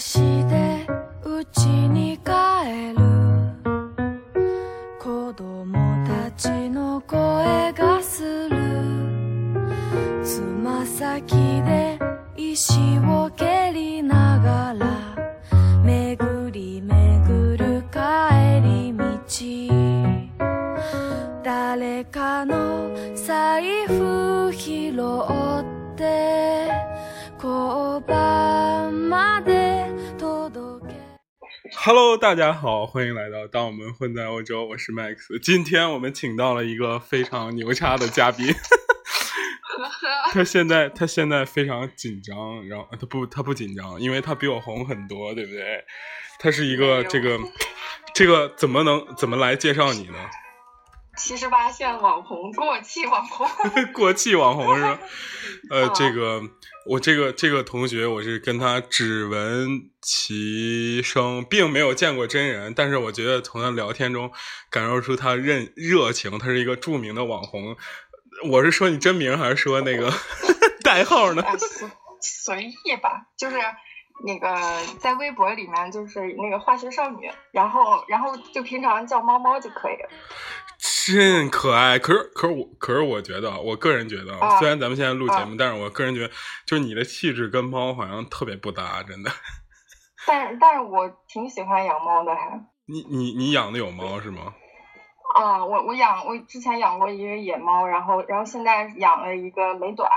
[0.00, 0.25] し
[32.66, 35.38] 好，欢迎来到《当我们混在欧洲》，我是 Max。
[35.40, 38.52] 今天我们请到了一个非常牛叉的嘉宾，
[40.34, 45.84] 他现在他现在非常紧张，然后他不他不紧张，因为他比我红很多，对不对？
[46.40, 47.38] 他是一个这个
[48.12, 50.18] 这个怎么能怎么来介绍你呢？
[51.16, 53.48] 七十八线网红，过气网红。
[53.94, 54.98] 过气网红是吧？
[55.70, 56.42] 呃，啊这个
[56.88, 64.30] 我这个这个同学，我是跟他只闻其声，并没有见过真人，但是我觉得从他聊天中
[64.70, 67.76] 感受出他认热情，他是一个著名的网红。
[68.50, 70.12] 我是说你真名还是说那个
[70.84, 71.42] 代号呢？
[71.42, 71.88] 啊 随
[72.20, 73.56] 随意吧，就是
[74.24, 80.08] 那个在微博里面就是那个化学少女，然后然后就平常叫猫猫就可以了。
[81.06, 86.28] 真可爱，可是可是我可是我觉得，我个人觉得，啊虽然咱们现在录节目，啊但是我个人觉得，
[86.66, 89.30] 就是你的气质跟猫好像特别不搭，真的。
[90.26, 92.60] 但是但是我挺喜欢养猫的还。
[92.86, 94.52] 你你你养的有猫是吗？
[95.34, 100.10] 啊，我我养我之前养过一个野猫，然后然后现在养了一个美短，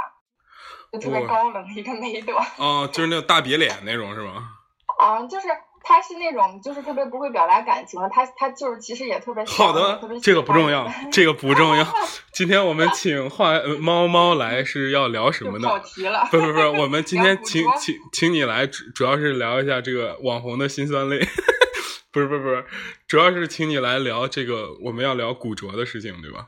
[0.91, 2.43] 就特别高冷的一个美短。
[2.57, 4.49] 哦，就是那种大瘪脸那种是吗？
[4.97, 5.47] 啊，就是
[5.81, 11.87] 它是那种就是特别不会表达感情的，他他就是其实也特别好的，这个不重要， 这个不重要。
[12.33, 15.67] 今天我们请画呃猫猫来是要聊什么呢？
[15.67, 16.27] 跑题了。
[16.31, 21.19] 不不不，我们今天 请请请你来，主主要是聊一下这个网红的辛酸泪。
[22.11, 22.65] 不是不是不是，
[23.07, 26.47] 主要是请你来聊这个我们要聊古着的事情，对吧？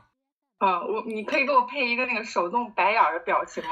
[0.64, 3.70] 嗯，我你可以给我配一个那个手动白眼儿的表情吗？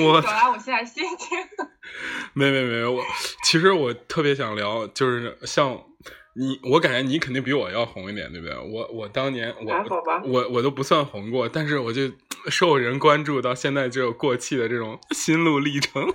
[0.00, 1.36] 我 表达我现在心情。
[2.32, 3.02] 没没没，我
[3.44, 5.76] 其实我特别想聊，就是像
[6.36, 8.56] 你，我感觉你肯定比我要红一点，对不对？
[8.56, 12.02] 我我当年我还好吧我我都不算红过，但是我就
[12.48, 16.06] 受人关注到现在就有过气的这种心路历程。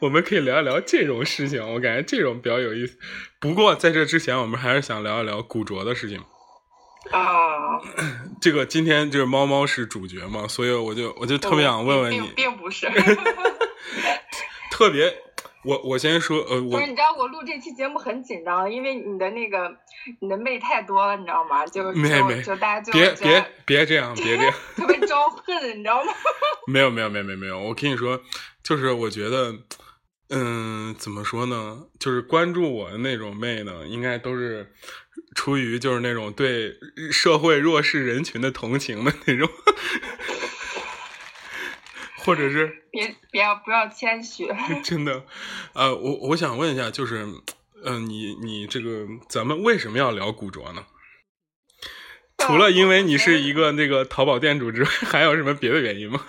[0.00, 2.98] 我们可以聊一聊这种事情，我感觉这种比较有意思。
[3.38, 6.20] 不过在这之前，我们还是想聊一聊古着的事情。
[7.10, 7.80] 啊，
[8.40, 12.86] 这个今天就是猫猫是主角嘛，所以我就我就特别想问问并你，并不是，
[14.70, 15.14] 特别，
[15.64, 19.76] 我我先说，呃，我不是，你知道我录这期节目很紧张，因为你的那个
[20.20, 21.64] 你的妹太多了，你知道吗？
[21.66, 24.52] 就就没没就大家就别别别这样，别这样。
[24.76, 26.12] 特别招恨，你知道吗？
[26.66, 28.20] 没有没有没有没有没有，我跟你说，
[28.62, 29.54] 就是我觉得，
[30.28, 31.86] 嗯，怎么说呢？
[32.00, 34.72] 就是关注我的那种妹呢，应该都是
[35.36, 36.74] 出于就是那种对
[37.12, 39.48] 社会弱势人群的同情的那种，
[42.18, 44.48] 或者是别别要不要谦虚。
[44.82, 45.24] 真的，
[45.74, 47.24] 呃，我我想问一下，就是，
[47.84, 50.86] 嗯、你你这个咱们为什么要聊古着呢？
[52.38, 56.26] 除了因为你是一个那个淘宝店主之外，还有什么别的原因吗？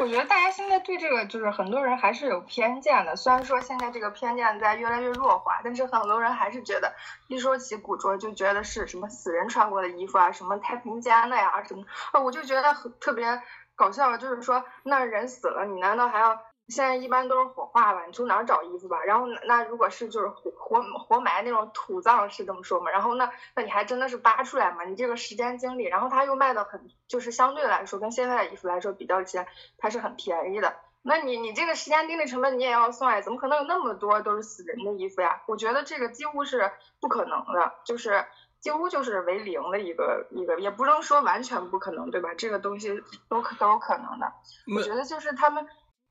[0.00, 6.94] 我觉得大家现在对这个就是很多人还是有偏见的，虽然说现在这个偏见在越来越弱化，但是很多人还是觉得
[7.28, 13.42] 一说起古着就觉得是什么死人穿过的衣服啊，什么太平间的呀什么，啊，我就觉得很特别
[13.76, 16.40] 搞笑，就是说那人死了，你难道还要？
[16.70, 19.02] 现在一般都是火化吧，你从哪儿找衣服吧？
[19.04, 22.90] 然后那那如果是就是活活活埋那种土葬是这么说嘛？
[22.90, 24.84] 然后那那你还真的是扒出来嘛？
[24.84, 29.48] 你这个时间精力，然后它又卖的很，就是相对来说跟现在的衣服来说比较起来，
[29.78, 30.74] 它是很便宜的。
[31.02, 35.42] 那你你这个时间精力成本你也要算呀，怎么可能有那么多都是死人的衣服呀？
[35.46, 38.26] 我觉得这个几乎是不可能的，就是
[38.60, 42.34] 几乎就是为零的一个一个，也不能说完全不可能，对吧？
[42.36, 44.30] 这个东西都可都有可能的。
[44.76, 45.66] 我觉得就是他们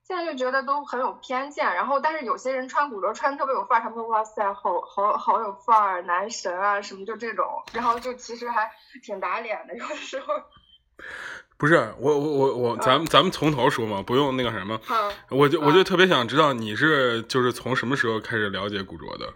[0.09, 8.71] 现在就觉得都很有偏见，然后但是有些人穿古着穿特别有范儿，他们说哇塞，好好好有范儿，男神啊什么就这种，然后就其实还
[9.03, 10.33] 挺打脸的，有的时候。
[11.59, 14.81] 不是我我我我，咱们咱们从头说嘛，不用那个什么。
[14.89, 19.31] 嗯，我就我就特别想知道你是就是从什么时候开始了解古着的？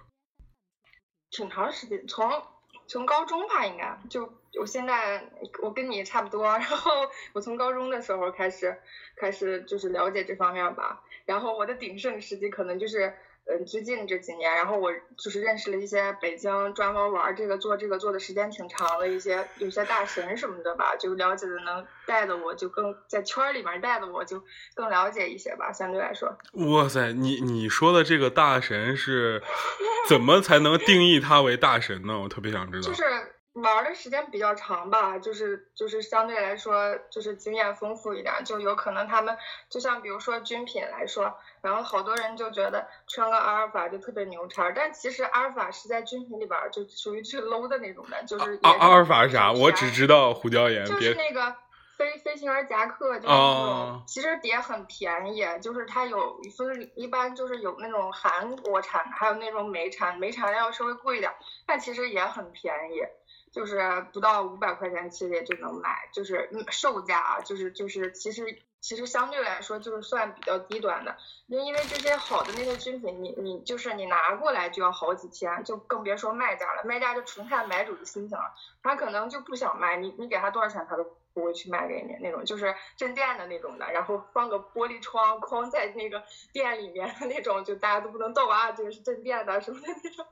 [1.29, 2.27] 挺长时间，从
[2.88, 3.97] 从高中吧，应该。
[4.09, 5.24] 就我现在
[5.62, 6.91] 我跟你差不多，然后
[7.33, 8.77] 我从高中的时候开始
[9.15, 13.13] 开始就是了解这方面吧，然后我的鼎盛时期可能就是
[13.45, 24.42] 嗯，最近这几年，然后我就是认识了一些北京专门玩这个做这个做的时间挺长的一些有些大神什么的吧，就了解的能带的我就更在圈里面带的我就
[24.74, 26.38] 更了解一些吧，相对来说。
[26.54, 29.44] 哇塞，你你说的这个大神是
[30.07, 32.19] 怎么才能定义他为大神呢？
[32.19, 32.88] 我特别想知道。
[32.88, 33.04] 就是。
[33.53, 39.38] 玩的时间比较长吧，就是就是相对来说就是经验丰富一点，就有可能他们
[39.69, 49.51] 就像比如说军品来说，然后好多人就觉得穿个阿尔法就特别牛叉，但其实阿尔法是在军品里边就属于最 low 的那种的，就是阿阿尔法是啥？
[49.51, 51.56] 我只知道胡椒盐，就是那个
[51.95, 61.31] 飞飞行员夹克，就是那种其实也很便宜，就是它有分一般就是有那种韩国产，还有那种美产，美产要稍微贵一点，
[61.67, 63.03] 但其实也很便宜。
[63.53, 71.15] 就是不到五百块钱，其实也就能买，就是售价啊，就是就是其实其实相对来说就是算比较低端的，
[71.45, 90.25] 因为因为这些好的那些军品，你你就是你拿过来就要好几千，就更别说卖家了，卖家就纯看买主的心情了，他可能就不想卖，你你给他多少钱他都不会去卖给你那种，就是镇店的那种的，然后放个玻璃窗框在那个店里面的那种，就大家都不能动啊，这个是镇店的什么的那种。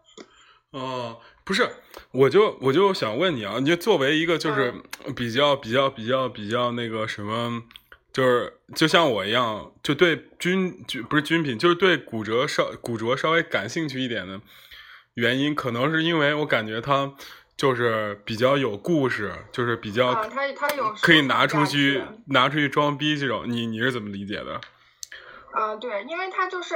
[0.71, 1.69] 哦，不是，
[2.11, 4.73] 我就我就想问你啊，你作为一个就是
[5.13, 7.63] 比较比较比较比较那个什么，
[8.13, 14.39] 就是就像我一样，就对军就不是军品，就是对骨折稍古着稍微感兴趣一点的
[15.15, 17.13] 原因，可能是因为我感觉它
[17.57, 24.61] 就是比较有故事，就是比较它它有可以拿出去拿出去装逼这种，你你是怎么理解的？
[25.51, 26.75] 啊，对，因为它就是。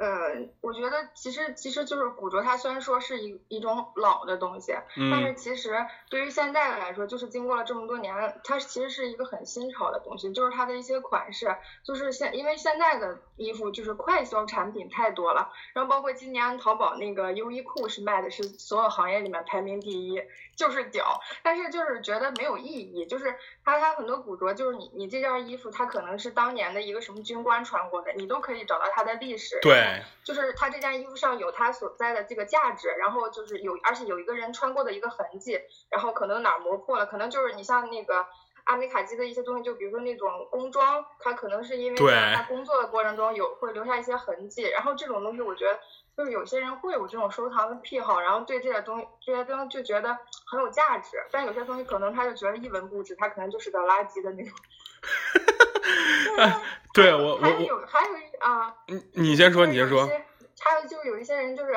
[0.00, 4.72] 呃，我觉得其实其实就是古着，它虽然说是一一种老的东西，
[5.10, 5.76] 但是其实
[6.08, 10.32] 对于现在的来说，就是经过了这么多年，它其实是一个很新潮的东西。
[10.32, 11.54] 就是它的一些款式，
[11.84, 20.22] 就是现因为现在的衣服就是快销产品太多了，然后包括今年淘宝那个优衣库是卖的是所有行业里面排名第一，
[20.54, 21.20] 就是屌。
[21.42, 23.34] 但是就是觉得没有意义，就是
[23.64, 29.58] 它它很多古着，就是你你这件衣服它可能是当年的一个什么军官穿过的，你都可以找到它的历史。
[29.62, 30.02] 对。
[30.22, 35.58] 就是它这件衣服上有它所在的这个价值，然后就是有，而且有一个人穿过的一个痕迹，
[35.88, 38.26] 然后可能哪磨破了，可能就是你像那个
[38.70, 45.76] 阿米卡基的一些东西，就比如说那种工装，它可能是因为在他工作的过程中有会留下一些痕迹，然后这种东西我觉得
[46.16, 54.52] 就是有些人会有这种收藏的癖好，然后对这些东西这些东西就觉得很有价值，但有些东西可能他就觉得一文不值，他可能就是个垃圾的那种。
[56.94, 60.08] 对我我还有还有一啊，你你先说，你先说。
[60.62, 61.72] 还有就是有一些人就是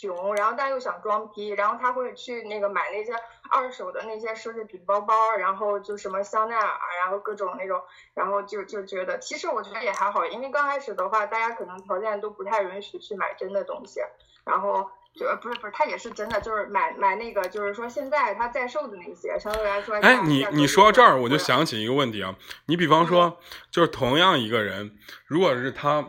[0.00, 3.12] 穷，然后但又想装逼，然后他会去那个买那些
[3.50, 7.82] 二手的那些奢侈品包包，然后就什么香奈儿，然后各种那种，
[8.14, 14.00] 然后就就觉得，其实我觉得也还好，因为刚开始的话，大家可能条件都不太允许去买真的东西，
[14.44, 14.90] 然后。
[15.14, 19.96] 就不是不是，他也是真的，就是买买那个，就是说现在他在售的那些，相对来说。
[19.96, 22.36] 哎，你你说到这儿，我就想起一个问题啊，
[22.66, 23.36] 你比方说，
[23.68, 24.96] 就是同样一个人，
[25.26, 26.08] 如果是他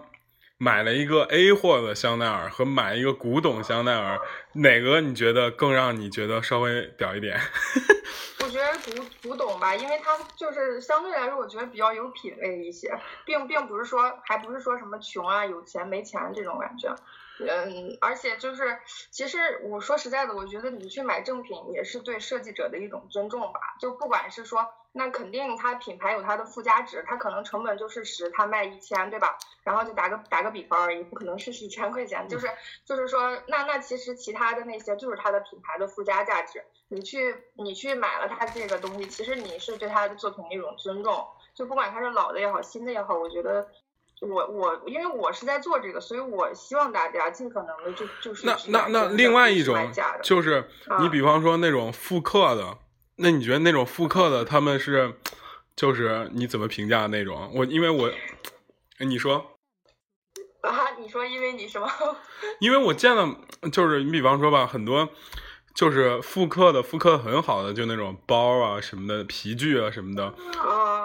[0.62, 4.20] 买了一个 A 货的香奈儿和买一个古董香奈儿，
[4.56, 7.40] 哪个你觉得更让你觉得稍微屌一点？
[8.44, 12.92] 我觉得古古董吧，因为它就是相对来说，我觉得比较有品位一些，
[13.26, 16.94] 并并不是说还不是说什么穷啊、有钱没钱这种感觉。
[17.40, 18.80] 嗯，而且就是，
[19.12, 23.62] 其实我说实在的，我觉得你去买正品也是对设计者的一种尊重吧。
[23.80, 29.38] 就不管是说，那肯定它品牌有它的附加值，它可能成本就是十，它卖一千，对吧？
[29.64, 32.28] 然后就打个打个比方而已，不可能是几千块钱。
[32.28, 32.50] 就是
[32.86, 36.64] 就是说，那那其实其他的那些就是它的品牌的附加价值。
[36.88, 41.28] 你去你去买了它这个东西，其实你是对它的作品的一种尊重。
[41.54, 43.68] 就不管它是老的也好，新的也好，我觉得。
[44.22, 49.90] 我我因为我是在做这个，所以我希望大家尽可能的就就是那那那另外一种
[50.22, 50.70] 就是
[51.00, 52.78] 你比方说那种复刻的，
[53.20, 55.14] 那你觉得那种复刻的他们是
[55.76, 57.52] 就是你怎么评价那种？
[57.54, 58.12] 我因为我
[59.00, 59.58] 你说
[60.62, 61.90] 啊，你说因为你什么？
[62.60, 63.36] 因为我见了，
[63.72, 65.10] 就是你比方说吧，很多
[65.74, 70.34] 就是复刻的，复刻很好的，就那种包啊什么的，皮具啊什么的。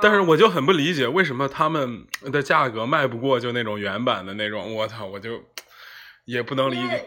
[0.03, 4.75] 但是我就很不理解，为什么他们的价格卖不过就那种原版的那种？
[4.75, 5.43] 我操，我就
[6.25, 7.05] 也不能理解。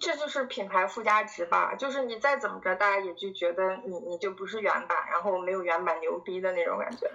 [0.00, 1.74] 这就是品牌附加值吧？
[1.74, 7.10] 就是你再怎么着，大家也就觉得你你就不是原版，然后没有原版牛逼的那种感觉。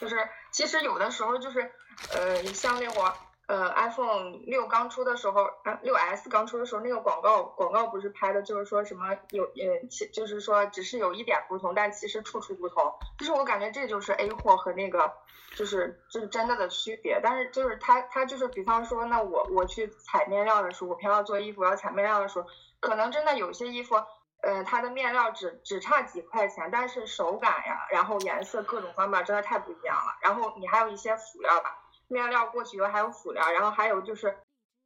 [0.00, 0.16] 就是
[0.50, 1.70] 其实有的时候就是，
[2.12, 3.14] 呃，像那会儿
[3.52, 12.90] 呃，iPhone 六刚出的时候，啊，六 S 刚出的时候，那个广告广告不是拍的，就是说什么有呃，其就是说只是有一点不同，但其实处处不同。
[13.18, 15.12] 就是我感觉这就是 A 货和那个
[15.54, 17.20] 就是就是真的的区别。
[17.22, 22.46] 但是就是它它就是比方说，那我我去采面料的时候，我平常做衣服我要采面料的时候，
[22.80, 23.96] 可能真的有些衣服，
[24.40, 30.16] 呃，它的面料只只差几块钱，但是手感呀，然后颜色各种方面真的太不一样了。
[30.22, 31.80] 然后你还有一些辅料吧。
[32.12, 34.36] 面料过去以后还有辅料，然后还有就是，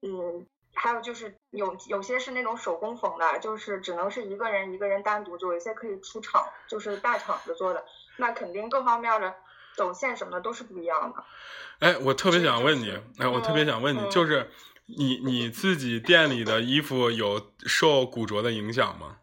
[0.02, 7.85] 嗯，还有就是有有些是那种手工缝的，就是只能是一个人一个人单独做，有些可以出厂，就是大厂子做的，
[8.16, 9.35] 那肯定各方面的
[9.75, 11.25] 走线什么的都是不一样的。
[11.80, 14.50] 哎，我特别想问你，哎，我特别想问你，就是
[14.87, 19.18] 你你自己店里的衣服有受古着的影响吗？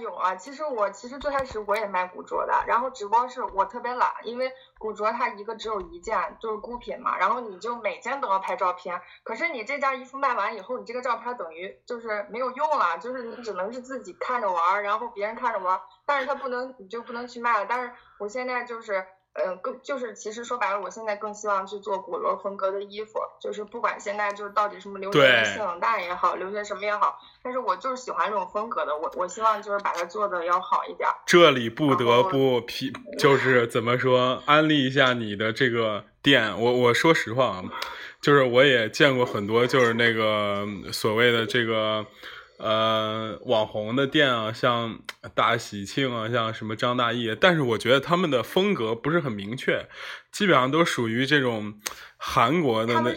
[0.00, 19.06] 有啊，其实我其实最开始我也卖古着的，然后只不过是我特别懒，因为古着它一个只有一件，就是孤品嘛，然后你就每件都要拍照片，可是你这件衣服卖完以后，你这个照片等于就是没有用了，就是你只能是自己看着玩，然后别人看着玩，但是他不能你就不能去卖了，但是我现在就是。
[19.44, 31.08] 嗯，更就是其实说白了，我现在更希望去做古罗风格的衣服，就是不管现在就是到底什么流行性冷淡也好，流行什么也好，但是我就是喜欢这种风格的，我我希望就是把它做的要好一点。
[31.26, 36.58] 这里不得不批，就是怎么说，安利一下你的这个店。
[36.58, 37.64] 我我说实话啊，
[38.20, 42.06] 就是我也见过很多，就是那个所谓的这个。
[42.58, 44.98] 呃，网红的店啊，像
[45.34, 49.86] 大喜庆啊，像什么张大奕，但是我觉得他们的风格不是很明确，
[50.32, 51.74] 基本上都属于这种
[52.16, 53.14] 韩国的那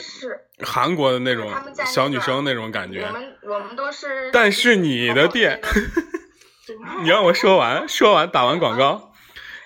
[0.65, 1.51] 韩国的那种
[1.85, 3.05] 小女生那种感觉。
[3.05, 4.29] 我们我们都是。
[4.31, 5.61] 但是你的店，
[7.01, 9.08] 你让我说完，说完打完广告。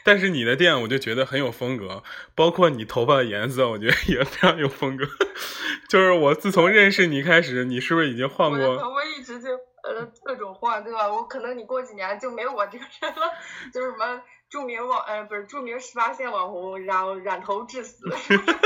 [0.04, 2.04] 但是你的店，我就觉得很有风格，
[2.36, 5.06] 包括你头发的颜色，我觉得也非常有风格。
[5.90, 8.60] 就是我自从认识你开始，你是不是已经换过？
[8.60, 9.50] 我一直就
[9.84, 11.08] 呃各种换，对吧？
[11.08, 13.32] 我可能你过几年就没有我这个人了，
[13.74, 18.04] 就是什么著名网呃不是著名十八线网红，然后染头致死。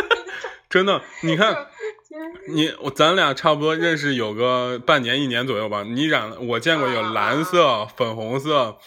[0.69, 1.67] 真的，你看
[2.49, 5.83] 你我咱俩差不多认识有个半年一年左右吧。
[5.83, 8.77] 你染我见过有蓝色、粉红色。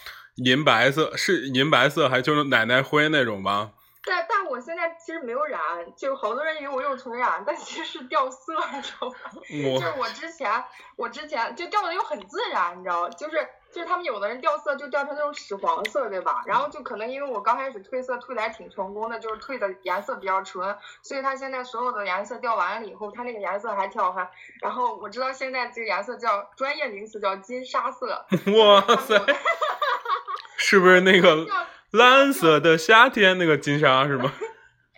[0.44, 3.72] 银白色是银白色，还就是奶奶灰那种吗？
[4.02, 5.60] 但但我现在其实没有染，
[5.94, 9.14] 就好多人以为我有纯染，但其实是掉色，你知道吗？
[9.50, 10.64] 就是我之前
[10.96, 16.42] 我之前就掉的又很自然，你知道，就是就是他们有的人掉色就掉成那种屎黄色，对吧？
[16.46, 24.30] 然后就可能因为我刚开始褪色褪的还挺成功的，就是褪的颜色比较纯，所以它现在所有的颜色掉完了以后，它那个颜色还挺好看。
[24.62, 28.24] 然后我知道现在这个颜色叫专业名词叫金沙色。
[28.56, 29.22] 哇塞！
[30.56, 31.46] 是不是那个
[31.92, 34.32] 蓝色的夏天那个金沙是吗？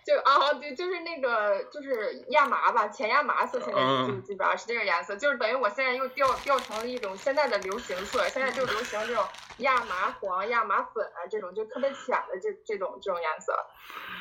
[0.05, 9.23] 就啊，对，就是那个就是亚麻吧，浅亚麻色，现在就基本上是这个颜色，就是等于我现在又调调成了一种现在的流行色，现在就流行这种
[9.59, 13.53] 亚麻黄、亚麻粉啊这种就特别浅的这这种这种颜色。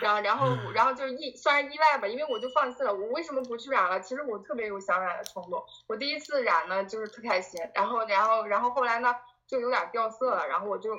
[0.00, 4.00] 然后然后然后就意算是意外吧，因为我就放弃了，我为什么不去染了？
[4.00, 9.12] 其实我特别有想染的冲动，我第一次染呢就是特开心，然后然后然后后来呢
[9.52, 10.98] 就有点掉色了，然后我就。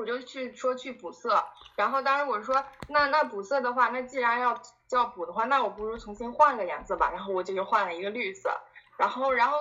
[0.00, 1.44] 我就去说去补色，
[1.74, 4.56] 然后当时我说那那补色的话，那既然要
[4.92, 7.10] 要补的话，那我不如重新换个颜色吧。
[7.10, 8.48] 然后我就又换了一个绿色，
[8.96, 9.58] 然后然后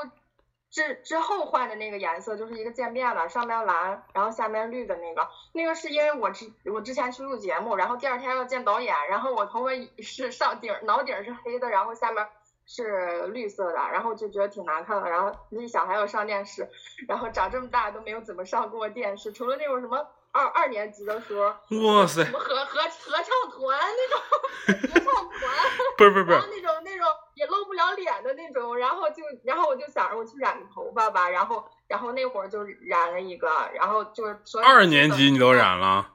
[0.69, 9.71] 之之后换的那个颜色就是一个渐变的，上面蓝，然后下面绿的那个，那个是因为我之我之前去录节目，然后第二天要见导演，然后我头发
[10.03, 12.29] 是上顶脑顶是黑的，然后下面
[12.67, 16.69] 是绿色的，然后就觉得挺难看的，然后一想还要上电视，
[17.07, 20.07] 然后长这么大都没有怎么上过电视，除了那种什么。
[20.29, 24.19] 二二年级的时候，哇塞，什么合合合唱团那种，
[24.67, 25.51] 合唱团，
[25.97, 36.11] 不是不是不是，那种那种也露不了脸的那种，然后就然后我就想着我去染个头发吧，然后然后那会儿就染了一个，然后就是二年级你都染了？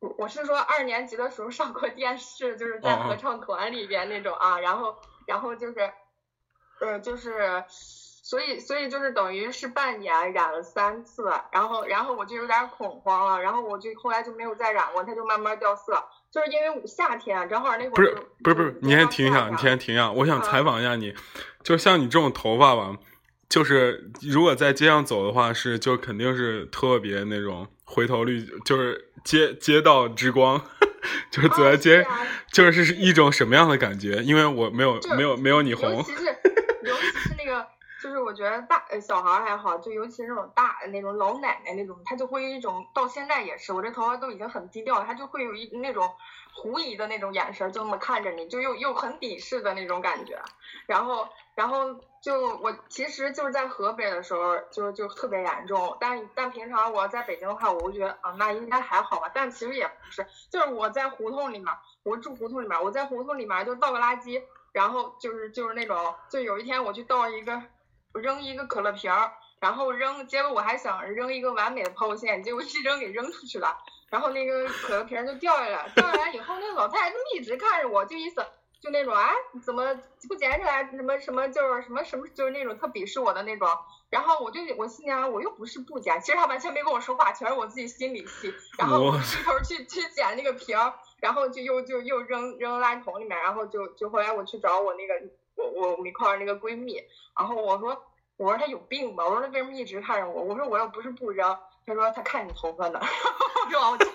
[0.00, 5.78] 我我是说二年级的时候上过电视，就是在合唱团里边那种啊，然后然后就是，
[6.80, 7.64] 呃就是。
[8.24, 21.12] 所以，所以就是等于是半年染了三次，然后，然后我就有点恐慌了，然后我就后来就没有再染过，它就慢慢掉色，就是因为夏天正好那会儿不是不是不是，你先停一下，你先停一下，我想采访一下你，
[21.62, 22.96] 就像你这种头发吧，
[23.50, 30.60] 就是如果在街上走的话，是就肯定是特别那种回头率，就是街街道之光，
[31.30, 32.06] 就是走在街，
[32.52, 34.22] 就是是一种什么样的感觉？
[34.22, 36.24] 因为我没有没有没有你红，尤其是
[36.84, 37.66] 尤其是那个。
[38.02, 46.10] 就就是我觉得大小孩还好，就尤其是那种大那种老奶奶那种，她就会有一种到现在也是，我这头发都已经很低调了，她就会有一那种
[46.54, 50.40] 狐疑的那种眼神，就那么看着你，就又又很鄙视的那种感觉。
[50.86, 59.30] 然后，然后就我其实就是在河北的时候，就就特别严重，但但平常我要在北京的话，我会觉得啊，那应该还好吧。
[59.34, 61.66] 但其实也不是，就是我在胡同里面，
[62.02, 64.42] 我住胡同里面，我在胡同里面就倒个垃圾。
[64.72, 67.62] 然后就是就是那种，就有一天我去倒一个，
[68.14, 69.30] 扔一个可乐瓶儿，
[69.60, 73.76] 然后扔，结果我还想扔一个完美的抛物线，结果一扔给扔出去了，
[74.12, 78.44] 然后那个可乐瓶就掉下来，掉下来以后，那个老太太就一直看着我，就意思
[78.78, 79.32] 就那种啊，
[79.64, 80.84] 怎么不捡起来？
[80.90, 83.66] 什么什么就是什么什么就是那种特鄙视我的那种，
[84.10, 90.78] 然后我就我心想我又不是不捡，其实他完全没跟我说话，全是我自己心里戏，然后我低头去去捡那个瓶。
[91.22, 95.14] 然后就又就又扔扔垃圾桶里面，然后就就后来我去找我那个
[95.54, 97.00] 我我们一块儿那个闺蜜，
[97.38, 97.96] 然后我说
[98.36, 103.00] 我说她有病吧，我说她为什么一直看着我，我说我又不是不扔，她说他看你头发呢，
[103.70, 104.06] 然后我就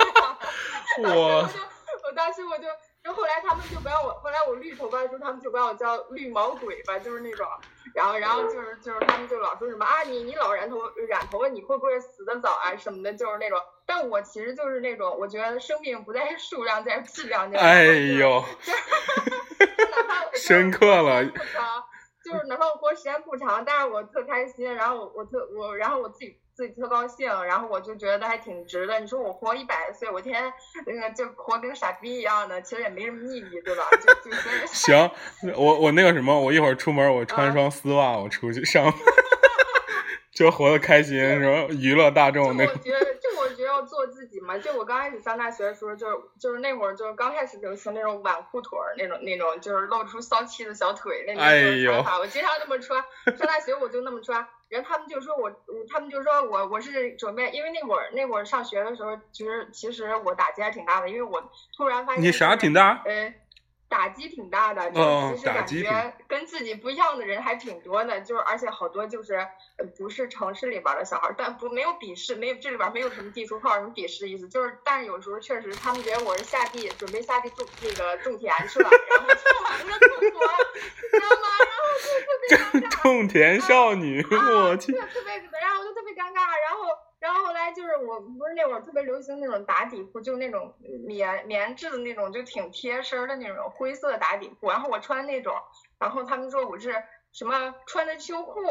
[1.03, 1.49] 我
[2.07, 2.67] 我当时我就。
[3.03, 7.47] 就后来他们就不要我，后来我绿头发的时候，他们就管我叫绿毛鬼吧，就是那种，
[7.95, 17.49] 然后然后就是就是他们就老说什么啊你你老染头染头发你会不会死的早啊什么的，就是那种，但我其实就是那种，我觉得生命不在数量，在质量。
[17.53, 17.85] 哎
[18.19, 18.43] 呦，
[20.35, 21.23] 深刻了。
[22.25, 26.37] 就是哪怕我活时间不长，但是我特开心，然后我我特我然后我自己。
[26.57, 28.99] 自己特高兴，然后我就觉得还挺值的。
[28.99, 30.51] 你说我活一百岁，我天天
[30.87, 33.83] 那个就活跟傻逼一样的，其实也没什么意义，对吧？
[33.91, 34.35] 就就
[34.65, 35.11] 行，
[35.55, 38.91] 我我那个什么，我一会儿出门我穿双丝袜，我出去上，
[40.33, 41.67] 就活得开心，是吧？
[41.79, 42.75] 娱乐大众那种。
[43.77, 44.57] 要做自己嘛？
[44.57, 52.17] 就我刚开始上大学的时候，就是就是那会儿，就是刚开始流行那种挽裤腿儿那种那种，就是露出骚气的小腿那种穿法。
[52.19, 53.03] 我经常那么穿，
[53.37, 54.45] 上大学我就那么穿。
[54.69, 55.49] 然后他们就说我，
[55.89, 61.41] 他们就说我我是准备，因为那会儿那会儿上学的时候，其实其实我打击还挺大的，因为我
[61.75, 63.01] 突然发现你啥挺大？
[63.05, 63.33] 呃。
[63.89, 69.47] 打击挺大的，就其实感觉跟自己不一样的人还挺多的，就是而且好多就是
[69.97, 80.47] 不是城市里边的小孩，但不没有鄙视，没有这里边没有什么地图炮什么鄙视的意思，就是但是有时候确实他们觉得我是下地准备下地种那个种田去了，然后种完了种活，
[81.11, 81.47] 知道吗？
[81.65, 83.01] 然后就特别尴尬。
[83.03, 84.91] 种田少女，我去。
[84.91, 87.06] 特别，然后我就特别尴尬，然后。
[87.27, 90.73] 然后后来就是我不是那会儿特别流行那种打底裤，就那种
[91.05, 94.69] 棉棉质的那种，就挺贴身的那种灰色打底裤。
[94.69, 95.53] 然后我穿那种，
[95.99, 96.95] 然后他们说我是
[97.33, 98.61] 什么穿的秋裤，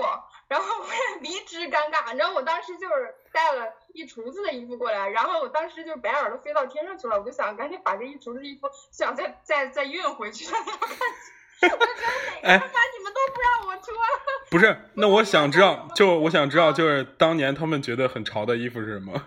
[0.49, 2.11] 然后我也离之尴尬。
[2.15, 10.47] 你知道我当时就是带了一橱子的衣服过来，然后我当时就白眼都飞到天上去了，我就想赶紧把这一橱子衣服想再再再运回去。
[12.43, 13.97] 哎，你们都不让我穿。
[14.51, 19.21] 不是，那我想 知道，就我想知道，就是当年他们觉得很潮的衣服是什么？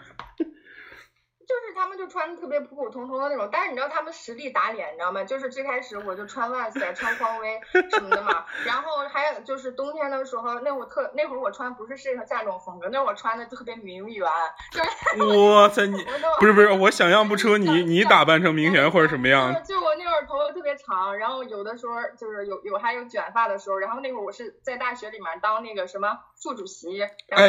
[2.10, 5.24] 穿的特别普普通通的那种，但是你知道他们实力打脸，你知道吗？
[5.24, 7.60] 就是最开始我就穿万斯，穿匡威
[7.92, 14.30] 什么的嘛，然后还有就是冬天的时候，那会特那会儿我穿不是适合夏种风格，那会儿穿的特别名媛，
[14.72, 14.90] 就是。
[15.50, 16.04] 哇塞，你
[16.40, 19.54] 不是不是，我想象不出你你打扮成名媛或者什么样。
[19.64, 27.48] 就我那会儿头发特别长，然后有的时候就是有有还有卷发的时候，然后那会儿我是在大学里面当那个什么副主席，然后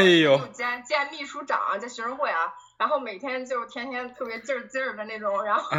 [0.52, 2.52] 兼兼秘书长，在学生会啊。
[2.80, 5.68] 然后每天就天天特别劲儿劲儿的那种，然后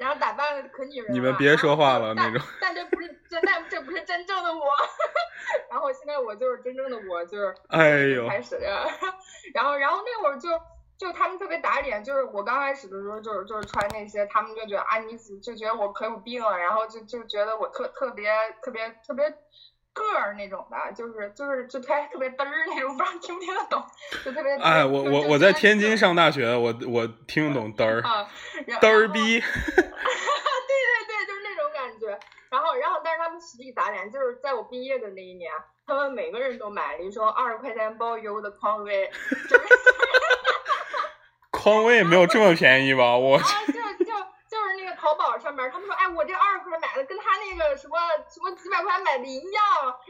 [0.00, 1.12] 然后打扮的可女人了。
[1.12, 2.42] 你们别说话了那种。
[2.60, 4.64] 但这不是真，但这不是真正的我。
[5.70, 7.54] 然后现在我就是真正的我，就是
[8.28, 8.58] 开始。
[9.54, 10.48] 然后然后那会儿就
[10.98, 18.28] 就他们特别打脸，就是我刚开始的时候就是就是穿那些，他们就觉得啊你就觉得我可有病了，然后就就觉得我特特别
[18.60, 19.32] 特别特别。
[19.92, 23.82] 个儿那种的，就是就是就特特别嘚儿那种，不知道听不听得懂，
[24.24, 24.54] 就特别。
[24.56, 28.02] 哎，我我我在天津上大学，我我听得懂嘚儿，
[28.80, 29.40] 嘚儿逼。
[29.40, 32.18] 对对对，就是那种感觉。
[32.50, 35.52] 然后然后，但是他们实际打脸，就是在我毕业的那一年，
[35.86, 39.08] 他们每个人都买了一双二十块钱包邮的匡威。
[41.50, 43.16] 匡威没有这么便宜吧？
[43.16, 43.38] 我。
[44.96, 49.64] 淘宝上面，他们说，哎，我这二块买的跟他那个什么什么几百块买的一样，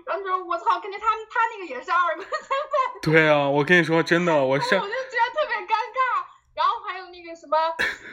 [0.04, 3.00] 然后说，我操，感觉他他那个也是二块钱买。
[3.02, 4.74] 对啊，我跟你说真的，我是。
[4.76, 6.24] 我就觉得特别尴尬。
[6.52, 7.56] 然后还有那个什么，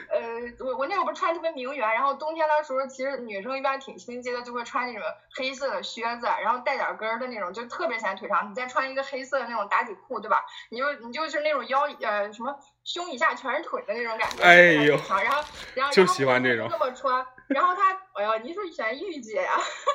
[0.08, 0.20] 呃，
[0.64, 5.02] 我我那会儿不是穿特别名媛，然后冬天的时候，其实女生一般挺心机的，就会穿那种
[5.34, 8.48] 黑色的靴子，然后带点跟儿的那种，就特别显腿长。
[8.48, 10.46] 你再穿一个黑色的那种打底裤，对吧？
[10.70, 14.42] 你就你就是那种腰呃什么胸以下全是腿的那种感觉。
[14.42, 14.96] 哎呦。
[14.96, 16.66] 然后然后就喜欢这种。
[16.70, 19.52] 这么穿，然后他，哎呀， 你说选御姐呀？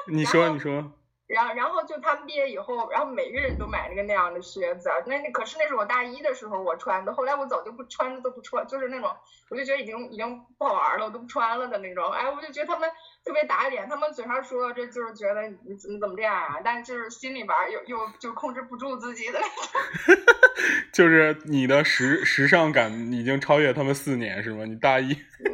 [0.08, 0.92] 你说你说。
[1.34, 9.10] 然后然后就他们毕业以后，然后每个人都买那个那样的靴子，那那可是那是我大一的时候我穿的，后来我早就不穿的都不穿，就是那种
[9.50, 12.10] 我就觉得已经已经不好玩了，我都不穿了的那种。
[12.12, 12.90] 哎，我就觉得他们
[13.26, 20.24] 特别打脸，他们嘴上说这就是觉得你怎么怎么这样啊，但就是心里边又又就控制不住自己的那种。
[20.94, 24.64] 就是你的时时尚感已经超越他们四年是吗？
[24.66, 25.18] 你大一。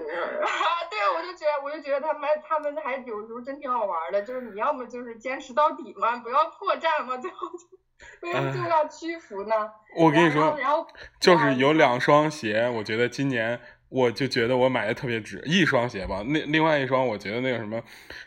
[1.89, 9.55] 我觉得他们他们还有时候真挺好玩的，就是你要么就是坚持到底嘛，不要破绽嘛，最后就为什么就要屈服呢？
[9.95, 10.85] 我跟你说，然后
[11.19, 17.81] 就是有两双鞋，我觉得今年我就觉得我买的特别值，一双鞋吧，那另外一双我觉得那个什么，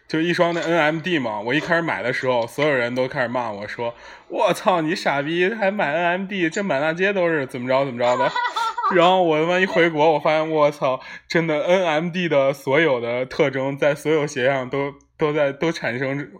[0.08, 3.94] 就一双那 NMD 嘛，我一开始买的时候，所有人都开始骂我说，
[4.26, 8.28] 我操你傻逼还买 NMD，这满大街都是怎么着怎么着的。
[8.96, 16.30] 然后我他妈一回国，我发现我操，真的 N M D 的所有的特征在所有鞋上都都在都产生。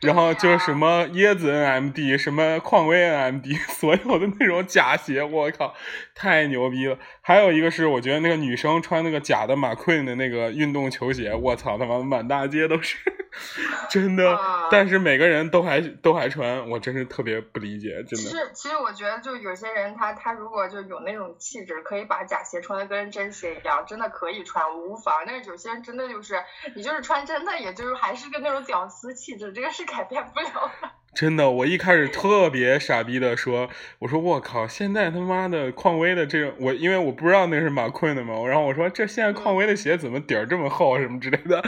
[0.00, 5.74] 然后就是什么椰子 NMD，什么匡威 NMD， 所有的那种假鞋，我靠，
[6.14, 6.98] 太牛逼了！
[7.30, 12.96] 还有一个是，我觉得那个女生穿那个假的马奎的那个运动球鞋，我操，他妈满大街都是，
[13.88, 14.36] 真的。
[14.68, 18.16] 但是每个人都还都还穿，我真是特别不理解，真的。
[18.16, 25.22] 其实其实我觉得，就有些人他他如果就有那种气质，可以把假鞋穿的跟真鞋一样，真的可以穿，无妨。
[25.24, 26.34] 但是有些人真的就是，
[26.74, 29.84] 你就是穿真的，也就是还是跟那种屌丝气质，这个是。
[29.84, 30.70] 改变不了
[31.12, 33.68] 真的，我一开始特别傻逼的说，
[33.98, 41.62] 我说我靠，现在他妈的匡威的这个，我因为我不知道那是马困的嘛，然后我说这现在匡威的鞋怎么底儿这么厚什么之类的，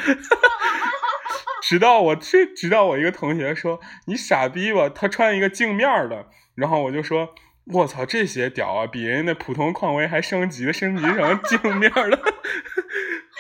[1.63, 7.35] 直到我这，直到我一个同学说你傻逼吧，他穿一个镜面的，然后我就说
[7.73, 12.19] 我操，这鞋屌啊，比人家那普通匡威还升级，升级成镜面的。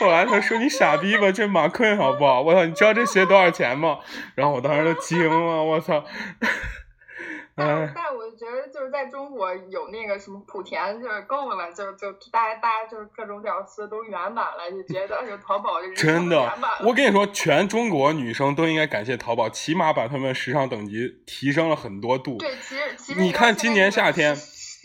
[0.02, 2.40] 后来他说：“你傻逼吧，这马困好不好？
[2.42, 3.98] 我操，你知道这鞋多少钱吗？”
[4.34, 6.04] 然后我当时都惊了，我操！
[7.54, 16.50] 但但我觉得就是在中国有那个什么莆田就是够了，就就大家大家就是各种屌丝都圆满了，就觉得就淘宝就真的。
[16.82, 22.38] 我跟你说，全中国女生都应该感谢淘宝，起码把她们时尚等级提升了很多度。
[22.38, 24.34] 对，其实其实你看今年夏天。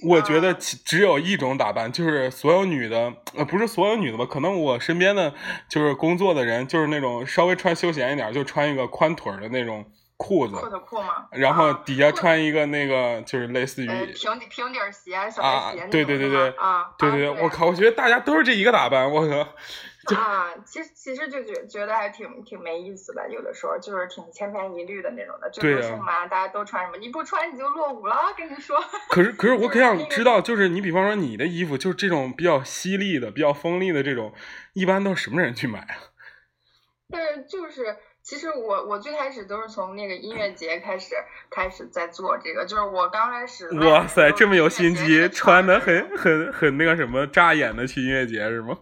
[0.04, 4.26] 我觉得只只有一种打扮，就是所有女的，呃，不是所有女的吧？
[4.26, 5.34] 可能我身边的，
[5.68, 9.84] 就是工作的人，就是那种稍微穿休闲一点，就穿一个宽腿的那种
[10.16, 11.26] 裤子，阔腿裤吗？
[11.32, 19.50] 然后底下穿一个那个，就是类似于平底平底鞋、小白鞋对对对对，啊，对对对，我靠，我觉得大家都是这一个打扮，我靠。
[20.16, 28.78] 啊，其实其实就觉觉得还挺挺没意思的，有的时候就是挺千篇一律的那种的，就是什么大家都穿什么，你不穿你就落伍了，跟你说。
[29.10, 34.34] 可是可是我可想知道，就是你比方说你的衣服，就是这种比较犀利的、比较锋利的这种，
[34.74, 35.96] 一般都是什么人去买啊？
[37.14, 41.16] 是就是，其实我我最开始都是从那个音乐节开始
[41.50, 43.70] 开始在做这个，就是我刚开始。
[43.80, 48.78] 哇塞，这么有心机，穿的很很很那个什么扎眼的去音乐节是吗？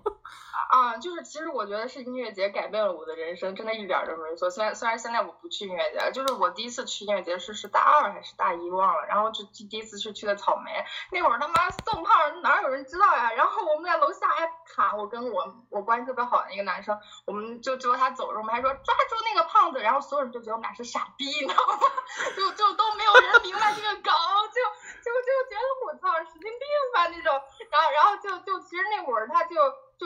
[0.76, 4.50] 啊，就是其实我觉得是音乐节改变了我的人生，真的一点都没错。
[4.50, 10.84] 虽然虽然现在我不去音乐节，就是我第一次去音乐节是是大二还是大一忘了，然后就第一次是去的草莓，
[11.14, 13.32] 那会儿他妈送胖哪有人知道呀？
[13.32, 21.80] 然后我们在楼下还卡，我跟我我关系特别好的一个男生，我们就捉他走着，我们还说抓住那个胖子，然后所有人就觉得我们俩是傻逼，你知道吗？
[22.36, 24.12] 就就都没有人明白这个梗，
[24.52, 24.60] 就
[25.00, 27.32] 就就觉得我操神经病吧那种，
[27.72, 29.42] 然后然后就就其实那会儿他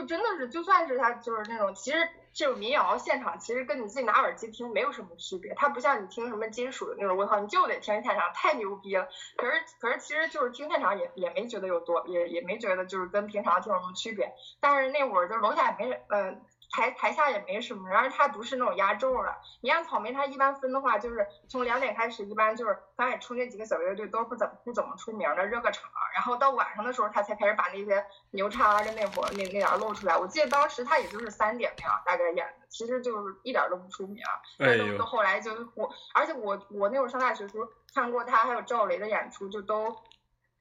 [0.01, 0.09] 就。
[0.09, 5.53] 真的是，就算是他就是那种，其实这种民谣现场，其实跟你自己拿耳机听没有什么区别。
[5.53, 9.07] 它不像你听什么金属的那种，我靠，你就得听现场，太牛逼了。
[9.38, 14.33] 可是可是其实就是听现场也也没觉得有多，也也没觉得就是跟平常听有什么区别。
[14.59, 16.41] 但是那会儿就楼下也没人，嗯。
[16.71, 19.36] 台台下也没什么，然后他不是那种压轴的。
[19.62, 25.89] 你像草莓，他一般分的话，就是从两点开始，一般就是刚演出那几个小乐队都不怎么不怎么出名的，热个场。
[26.13, 30.17] 然后到晚上的时候，他才开始把那些牛叉的那会儿那那点露出来。
[30.17, 34.23] 我记得当时他也就是三点那样大概演的，其实就是一点都不出名。
[34.58, 39.95] 哎都都后来就我，而且我我那会儿上大学时候看过他还有赵雷的演出，就都。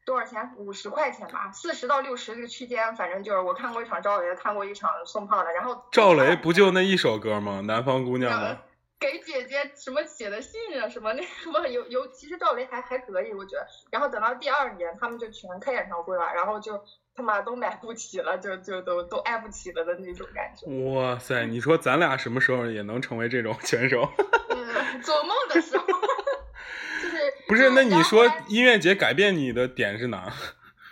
[0.09, 0.51] 多少钱？
[0.57, 7.61] 五十块钱吧，四十到六十这个区间，反正就是我看过一场赵雷，看过一场宋胖的，然后赵雷不就那一首歌吗？
[7.67, 8.57] 南方姑娘吗？
[8.99, 10.89] 给姐姐什么写的信啊？
[10.89, 13.67] 什么那什么有有，其实赵雷还还可以，我觉得。
[13.91, 16.83] 然后等到第二年，他们就全开演唱会了，然后就
[17.15, 20.67] 他妈都买不起了，就就都都爱不起了的那种感觉。
[20.91, 24.11] 哇塞，你说咱俩什么时候也能成为这种选手？
[24.49, 25.85] 嗯，做梦的时候。
[27.49, 30.31] 不是，那你说音乐节改变你的点是哪？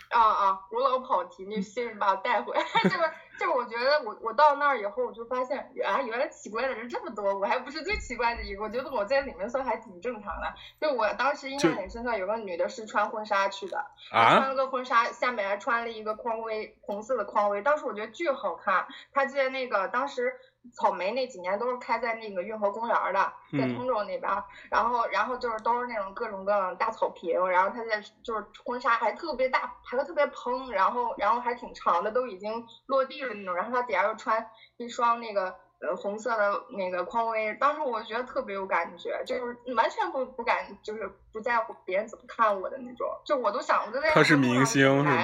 [0.09, 0.59] 啊啊！
[0.71, 2.63] 我老跑题，你先把我带回来。
[2.89, 10.53] 这个这个我觉得我我到那儿以后，我就发现啊，原来奇怪的人这么多，我还不是最奇怪的一个，我觉得我在里面算还挺正常的。
[10.79, 13.77] 就我当时印象很深刻，有个女的是穿婚纱去的，
[14.09, 18.87] 啊穿了个婚纱，下面还穿了一个匡威红色的匡威，当时我觉得巨好看。
[19.13, 20.33] 她记得那个当时
[20.73, 23.19] 草莓那几年都是开在那个运河公园的，
[23.57, 24.31] 在嗯通州那边，
[24.69, 34.45] 然后然后就是都是那种各种各样的大草坪，然后它在就是婚纱还特别大，还特别蓬，然后然后还挺长的，都已经落地了那种，然后它底下又穿
[34.77, 35.55] 一双那个。
[35.79, 45.23] 呃，红色的那个匡威，当时我觉得特别有感觉，就是完全不不敢，就是不在乎别人怎么看我的那种，就我都想我都在他是明星是吗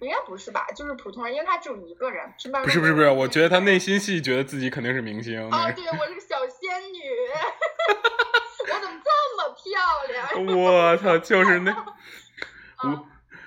[0.00, 0.66] 应该不是吧？
[0.76, 5.50] 就是普通人，因为他只有一个人，是吧不是不是不是，我觉得他内心戏觉得自己肯定是明星。
[5.50, 7.00] 啊，对，我是个小仙女，
[8.60, 9.72] 我怎么这么漂
[10.12, 10.56] 亮？
[10.62, 11.72] 我操，就是那
[12.84, 13.06] 嗯我，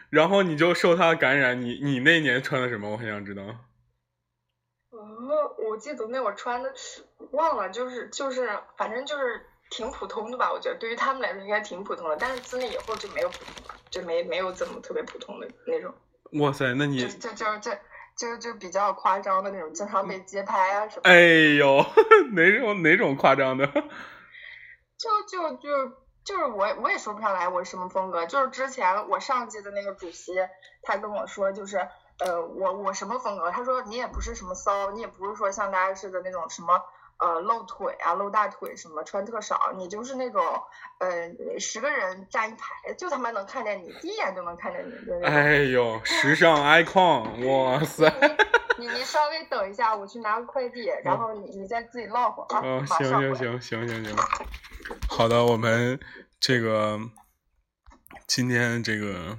[0.09, 2.89] 然后你就受他感染，你你那年穿的什么？
[2.89, 3.43] 我很想知道。
[5.17, 5.29] 嗯，
[5.69, 6.73] 我记得那会儿穿的
[7.31, 10.51] 忘了，就是就是，反正就是挺普通的吧。
[10.51, 15.93] 我觉得对于他们来说应该挺普通的，但是自那以后就没有普通了，就没没有怎么特别普通的那种，
[16.39, 17.71] 哇塞，那你就就就就
[18.17, 21.09] 就就比较夸张的那种，经常被街拍啊什么的。
[21.09, 21.19] 哎
[21.57, 21.85] 呦，
[22.33, 23.65] 哪种哪种夸张的？
[24.97, 25.89] 就就就
[26.23, 30.33] 就是我我也说不上来我是什么风格，就是之前我上届的那个主席，
[30.81, 31.87] 他跟我说就是
[32.19, 36.81] 呃我我什么风格，他说你也不是什么骚，你也不是说像大家似的那种什么
[37.17, 40.41] 呃露腿啊露大腿什么穿特少，你就是那种
[40.99, 45.25] 呃十个人站一排就他妈能看见你，第一眼就能看见你。
[45.25, 48.11] 哎呦，时尚 icon，哇塞！
[48.77, 53.07] 你你稍微等一下，我去拿个快递，然后你你再自己唠会儿啊，嗯，马行。
[53.07, 54.15] 行行行行行，
[55.07, 55.97] 好的，我们
[56.39, 56.99] 这个
[58.27, 59.37] 今天这个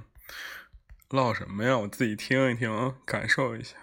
[1.09, 1.77] 唠什么呀？
[1.77, 3.75] 我自己听一听，感受一下。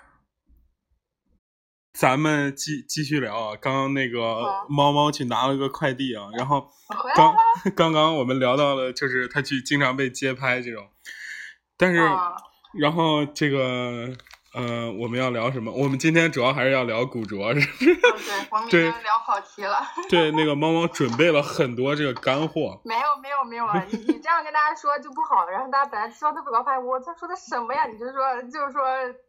[1.99, 6.69] 咱们继继续聊啊，刚刚那个猫猫去拿了个快递啊，然后
[7.15, 7.35] 刚。
[7.75, 10.91] 刚刚我们聊到了，就是他去经常被街拍这种，
[11.79, 12.35] 但是啊
[12.79, 14.15] 然后这个
[14.55, 15.73] 呃，我们要聊什么？
[15.73, 17.95] 我们今天主要还是要聊古着，是不对，
[18.51, 19.79] 我们已对经聊跑题了。
[20.09, 22.81] 对，那个猫猫准备了很多这个干货。
[22.85, 23.85] 没有没有没有啊！
[23.91, 27.85] 你你这样跟大家说就不好了，然后大家本来希望特别高，发现我在说的什么呀？
[27.87, 28.85] 你就说就是说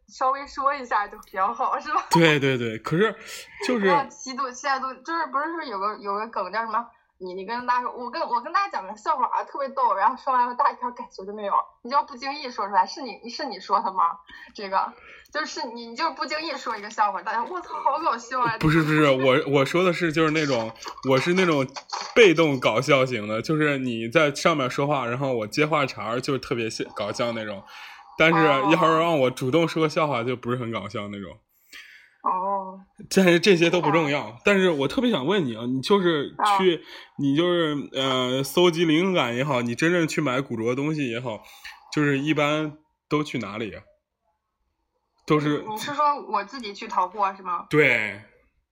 [0.06, 2.06] 稍微说一下就比较好，是吧？
[2.12, 3.12] 对对对，可是
[3.66, 6.86] 就是不要七度七度，就是不是说有个有个梗叫什么？
[7.18, 14.02] 你你跟大家说，我跟我跟大家讲个笑话啊，特别逗，然后说完了大家一点感觉都没有，你就不经意说出来，是你是你说的吗？
[14.54, 14.92] 这个
[15.32, 18.56] 就是你你就不经意说一个笑话，大家我操好搞笑啊！
[18.60, 20.70] 不是不是我我说的是就是那种
[21.08, 21.66] 我是那种
[22.14, 27.62] 被动搞笑型的，就是你在上面说话，然后我接话茬儿，就是特别笑搞笑那种。
[28.18, 31.38] 但是哦要是让我主动说个笑话，就不是很搞笑那种。
[32.28, 32.80] 哦，
[33.14, 34.36] 但是这些都不重要。
[34.44, 36.80] 但是我特别想问你啊，你就是去，
[37.18, 41.40] 你就是呃，搜集灵感也好，你真正去买古着东西也好，
[41.94, 42.76] 就是一般
[43.08, 43.82] 都去哪里啊？
[45.26, 47.66] 都是你是说我自己去淘货是吗？
[47.70, 48.20] 对，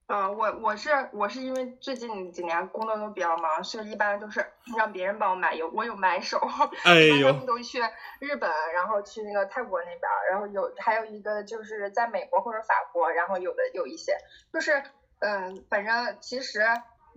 [0.06, 4.44] 呃，我我是我是因为最近几年工作都比较忙，所以一般都是
[4.76, 6.38] 让别人帮我买，有我有买手，
[6.84, 7.80] 哎一般他呦们，都去
[8.20, 14.14] 日本，然后去那个泰国那边儿，然后有还有一个就是在美国或者法国，然后有的有一些
[14.52, 14.82] 就是
[15.20, 16.60] 嗯，反正其实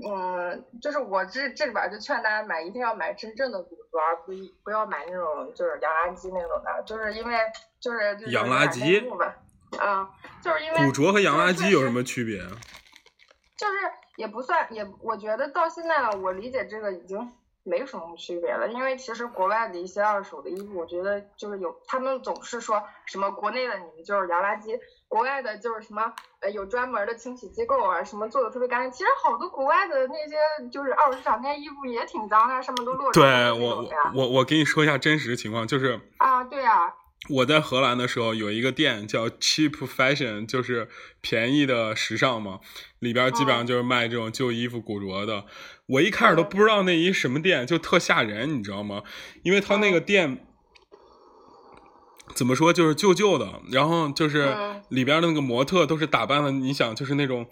[0.07, 7.35] 嗯，就是我这这里边儿就劝大家买，一定要买真正的古着，而不一不要买那种就是洋垃圾那种的，就是因为
[7.81, 9.35] 就是就是洋垃圾有点内幕吧，
[9.77, 10.07] 嗯，
[10.41, 11.95] 就是因为古着和洋垃圾有什么？
[11.95, 12.47] 么区别啊？
[13.57, 13.73] 就是
[14.15, 17.31] 也不算也，我觉得到现在了，我理解这个已经
[17.63, 28.91] 没有什么区别了，因为其实国外的一些二手的衣服，我觉得就是有，他们总是说什么国内的你们就是洋垃圾，国外的就是什么呃有专门的清洗机构啊，什么做的特别干净。
[28.91, 33.85] 其实好多国外的那些就是二手市场那些衣服也挺脏的，上面都落着对那我。
[34.15, 36.93] 我我给你说一下真实情况，就是啊，对呀、
[37.29, 40.87] 我在荷兰的时候，有一个店叫 Cheap Fashion，就是
[41.19, 42.59] 便宜的时尚嘛，
[42.99, 45.45] 里边基本上就是卖这种旧衣服、古着的。
[45.87, 49.03] 我一开始都不知道那一什么店，就特吓人，你知道吗？
[49.43, 50.45] 因为他那个店
[52.33, 57.47] 怎么说，就是旧旧的，然后就是嗯里边的那个模特都是打扮的，你想就是那种，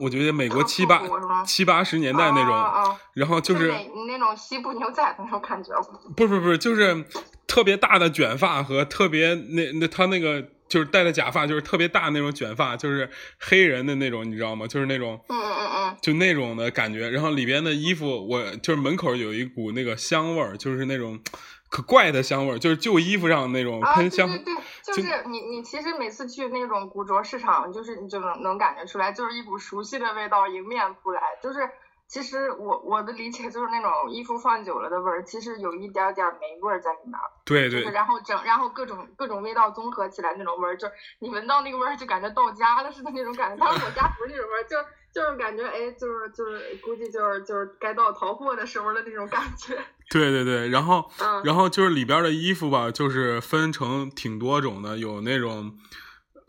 [0.00, 1.02] 我觉得美国七八
[1.44, 5.72] 七八十年代那种，啊啊然后就是那那种西部牛仔的那种感觉。
[6.16, 7.04] 不是不是不是，就是
[7.48, 14.66] 特别大的卷发和特别那那他那个就是戴的假发，就是特别大那种卷发，就是黑人的那种，你知道吗？
[14.66, 15.96] 就是那种嗯嗯嗯嗯。
[16.02, 17.08] 就那种的感觉。
[17.10, 21.18] 然后里边的衣服，我就是门口有一股那个香味儿，就是那种
[21.70, 24.28] 可怪的香味儿，就是旧衣服上那种啊，喷香。
[24.28, 31.60] 对对对，就是你你其实每次去那种古着市场，就是你就能能感觉出来，就是一股熟悉的味道迎面扑来，就是。
[32.08, 37.12] 其实我我的理解就是那种衣服放久了的味儿，其实有一点点霉味儿在里面。
[37.44, 37.84] 对对。
[37.92, 43.62] 然后整，然后各种各种味道综合起来那种味儿，就你闻到那个味儿就感觉到家了似的那种感觉。
[43.62, 44.76] 但是我家不是那种味儿，就
[45.12, 49.78] 就是感觉哎，就是就是估计就是就是该到淘货的时候的那种感觉。
[50.10, 51.10] 对对对，然后
[51.44, 55.74] 然后就是里边的衣服吧，就是分成挺多种的，有那种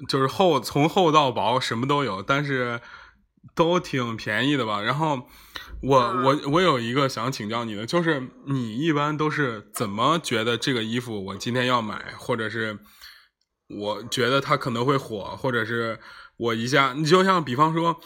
[0.07, 2.79] 就是厚从厚到薄什么都有，但是。
[3.55, 4.81] 都挺便宜的吧？
[4.81, 5.27] 然后
[5.81, 12.79] 我我我有一个想请教你的，就是你一般都是怎么觉得这个衣服我今天要买，或者是
[13.67, 15.99] 我觉得它可能会火，或者是
[16.37, 17.99] 我一下，你就像比方说，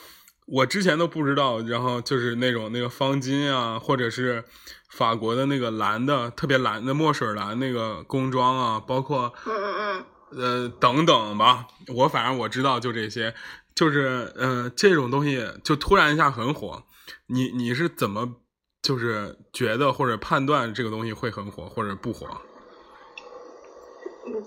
[0.47, 4.43] 我之前都不知道，然后就是那种那个方巾啊，或者是
[4.89, 13.35] 法国的那个蓝的特别蓝的墨水蓝那个工装啊，包括嗯嗯嗯呃等等吧，我反正我知道就这些。
[13.75, 16.83] 就是，嗯，这种东西就突然一下很火，
[17.25, 18.35] 你你是怎么
[18.83, 22.27] 就是觉得或者判断这个东西会很火或者不火？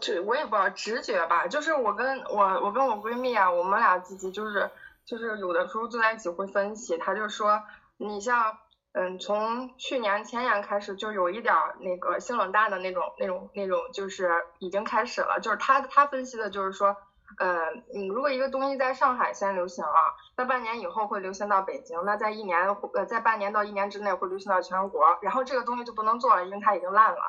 [0.00, 1.48] 这我也不知道，直觉吧。
[1.48, 4.70] 就是我跟我我跟我闺蜜啊，我们俩自己就是
[5.04, 7.60] 就是有的时候坐在一起会分析，她就说，
[7.96, 8.56] 你像，
[8.92, 15.40] 嗯，从去年前年开始就有一点那个性冷淡的那种那种那种，就是已经开始了。
[15.42, 16.96] 就是她她分析的就是说。
[17.38, 27.20] 呃，你如果一个东西在上海先流行了，那半年以后会流行到北京，那在一年呃在半年到一年之内会流行到全国，然后这个东西就不能做了，因为它已经烂了，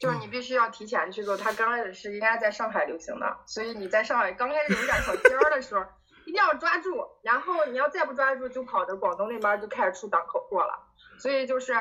[0.00, 1.36] 就是你必须要提前去做。
[1.36, 5.84] 它刚开始是应该在上海流行的，所以你在上海刚开始有点小尖儿的时候，
[6.24, 10.72] 一定要抓住，然后你要再不抓住，就跑到广东那边就开始出档口货了。
[11.18, 11.74] 所以就是，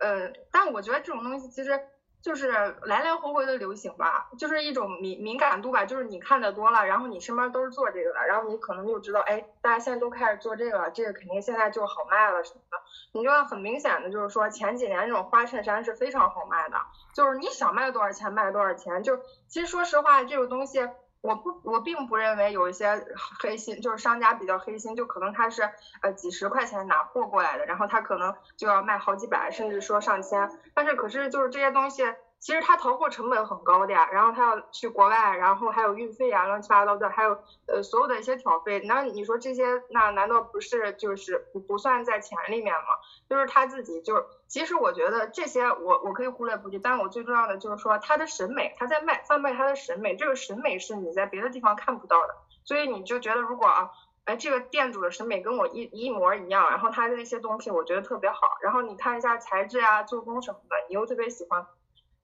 [0.00, 1.80] 呃，但我觉得这种东西其实。
[2.22, 12.78] 就是来来回回的流行吧，就是一种敏敏感度吧，就是你看的多了，然后你身边都是做这个的，然后你可能就知道，哎，大家现在都开始做这个了，这个肯定现在就好卖了什么的。
[13.12, 16.76] 你就很明显的就是说，前几年那种花衬衫是非常好卖的，
[17.12, 19.02] 就是你想卖多少钱卖多少钱。
[19.02, 20.88] 就其实说实话，这个东西。
[21.22, 23.06] 我不，我并不认为有一些
[23.40, 25.62] 黑心，就是商家比较黑心，就可能他是
[26.02, 30.50] 呃几十块钱拿货过来的，然后他可能就要卖好几百，甚至说上千。
[30.74, 32.02] 但是可是就是这些东西，
[32.40, 38.82] 其实他淘货成本很高的呀，然后他要去国外，然后还有运费啊，乱七八糟的，还有呃所有的一些挑费。
[38.84, 42.98] 那你说这些，那难道不是就是不不算在钱里面吗？
[43.30, 44.26] 就是他自己就。
[44.52, 53.90] 其实我觉得这些我我可以忽略不计，但是我最重要的就是说他的审美，他在卖贩卖他的审美，这个审美是你在别的地方看不到的，所以你就觉得如果啊，
[54.24, 61.66] 哎这个店主的审美跟我一一模一样，然后他的那些东西我觉得特别好，然后你看一下材质啊、做工什么的，你又特别喜欢，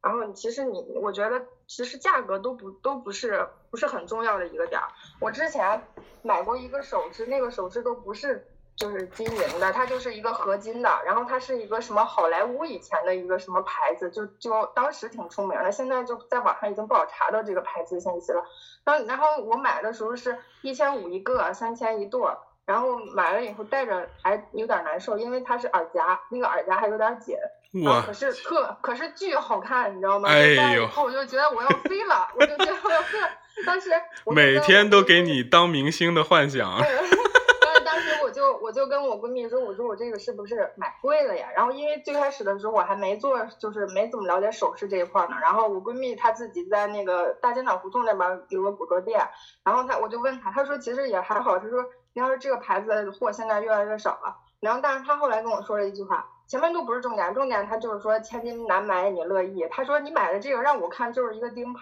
[0.02, 4.88] 然后其实你我觉得其实价格都不都不是不是很重要的一个点儿，
[5.18, 5.82] 我之前
[6.20, 8.46] 买过一个首饰，那个首饰都不是。
[8.78, 18.44] 就是金银的，它就是一个合金的，然后它是一个什么好莱坞以前的一个什么牌子，就就当时挺出名的，现在就在网上已经不好查到这个牌子信息了。
[18.84, 27.36] 然后然后我买的时候是一千五一个，三千一对儿，然后买了以后戴着还有点难受，因为它是耳夹，那个耳夹还有点紧。
[27.84, 28.00] 哇！
[28.06, 30.28] 可是特可是巨好看，你知道吗？
[30.28, 30.84] 哎呦！
[30.84, 33.28] 以后我就觉得我要飞了，我就觉得我要飞了。
[33.66, 33.90] 当时
[34.26, 36.80] 每天都给你当明星的幻想。
[38.48, 41.48] 我就我就跟我闺蜜说，我说我这个是不是买贵了呀？
[41.54, 45.36] 然后因为最开始的时候我还没做，就是没怎么了解首饰这一块呢。
[45.40, 49.20] 然后我闺蜜她自己在那个大金厂胡同那边有个古着店，
[49.64, 51.84] 然后她我就问她，她说其实也还好，她说
[52.14, 54.36] 你要是这个牌子的货现在越来越少了。
[54.60, 59.66] 然后但是她后来跟我说了一句话，前面都不是重点，重点她就是说千金难买你乐意。
[59.70, 61.80] 她说你买的这个让我看就是一个钉耙，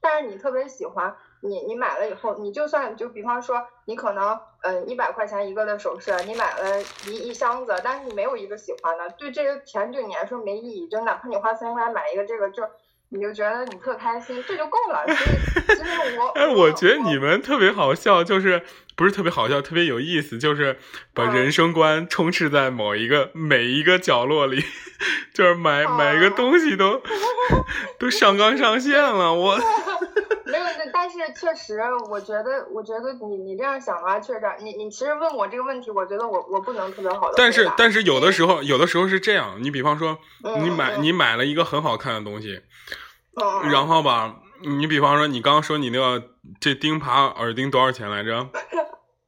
[0.00, 1.14] 但是你特别喜欢。
[1.40, 12.62] 你你买了以后，你就算就比方说，你可能嗯一百块钱一个的首饰，你买了一一箱子，但是你没有一个喜欢的，对这个钱对你来说没意义，就哪怕你花三千块钱买一个这个，就
[13.10, 15.04] 你就觉得你特开心，这就够了。
[15.06, 18.62] 所以其实我 哎，我觉得你们特别好笑，就是
[18.96, 20.78] 不是特别好笑，特别有意思，就是
[21.14, 24.62] 把人生观充斥在某一个每一个角落里，
[25.32, 27.00] 就是买买一个东西都
[27.98, 29.58] 都上纲上线了，我。
[30.50, 31.78] 没有，但是确实，
[32.10, 37.34] 我觉得，我觉得你你这样想的话，确实，你你其实问我这个问题，我觉得我我不能特别好的。
[37.36, 40.18] 但是但是有的时候，有的时候是这样，你比方说，
[40.60, 42.62] 你买你买了一个很好看的东西，
[43.70, 48.48] 然后吧，你比方说你刚刚说你那个这钉耙耳钉多少钱来着？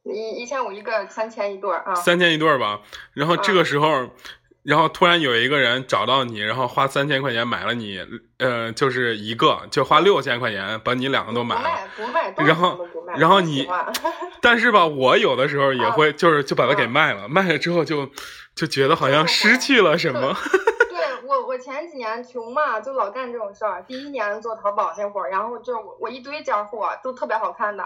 [0.05, 1.95] 一一千五一个，三千一对儿啊。
[1.95, 2.81] 三千一对儿吧，
[3.13, 4.09] 然后这个时候。
[4.63, 7.99] 然后突然有一个人找到你，然后花三千块钱买了你，
[8.39, 11.71] 呃，就是一个，就花六千块钱把你两个都买了。
[11.97, 12.47] 不卖，不卖。
[12.47, 12.87] 然后，
[13.17, 13.67] 然后你，
[14.43, 18.09] 但是吧，我有的时候也会，就是就把它给卖了，卖了之后就
[18.55, 20.37] 就觉得好像失去了什么。
[20.91, 23.83] 对我，我前几年穷嘛，就老干这种事儿。
[23.89, 27.83] 第一年做淘宝那会儿，然后就我我一堆件货都特别好看的。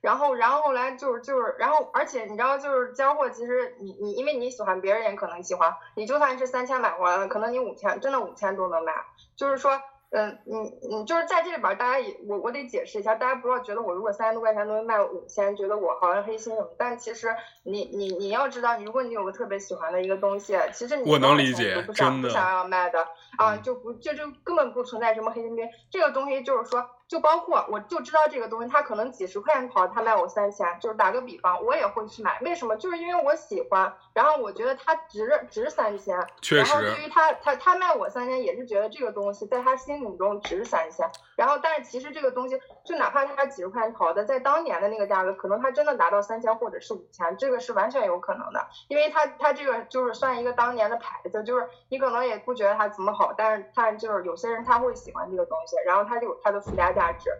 [0.00, 5.74] 然后，然后后来就是就是，然后而且你知道，就是交货，其实你你因为你喜欢，别人也可能喜欢。
[5.96, 8.92] 你就算是三千买回来了，可能你五千真的五千都能买。
[9.34, 9.80] 就是说，
[10.10, 10.56] 嗯，你
[10.88, 16.68] 你就是在这里边，大家也我我得解释一下，大家不要觉得我如果三千多块钱东西卖五千，觉得我好像黑心什么。
[16.78, 17.34] 但其实
[17.64, 23.04] 你你你要知道，你如果你有个特别喜欢的一个东西，其实你我能理解，不想不想要卖的
[23.36, 25.68] 啊，就不就就根本不存在什么黑心兵。
[25.90, 26.88] 这个东西就是说。
[27.08, 32.38] 就包括我就知道这个东西，它可能几十块钱淘，他卖我三千，就是打个比方，我也会去买。
[32.42, 32.76] 为什么？
[32.76, 36.18] 就是因为我喜欢，然后我觉得它值值三千。
[36.42, 36.70] 确实。
[36.70, 41.10] 然后对于他，他他卖我三千，也是觉得这个东西在他心目中值三千。
[41.34, 48.66] 然后，但是其实这个东西，就哪怕他几十块钱淘的，在当年的那个价格，可能他真的达到三千或者是五千，这个是完全有可能的。
[48.88, 57.30] 因为他他这个就是算一个当年的牌子，就是你可能也不觉得它怎么好，但是他就是有些人他会喜欢这个东西，然后他就有它的附加价值。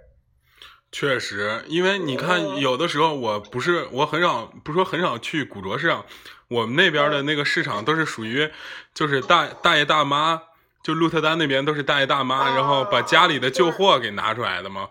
[0.90, 6.06] 确实，因为你看，有的时候我不是我很少，不说很少去古着市场，
[6.48, 8.48] 我们那边的那个市场都是属于，
[8.94, 10.40] 就是大大爷大妈，
[10.82, 14.88] 就鹿特丹那边都是大爷大妈，然后把家里的旧货给拿出来的嘛。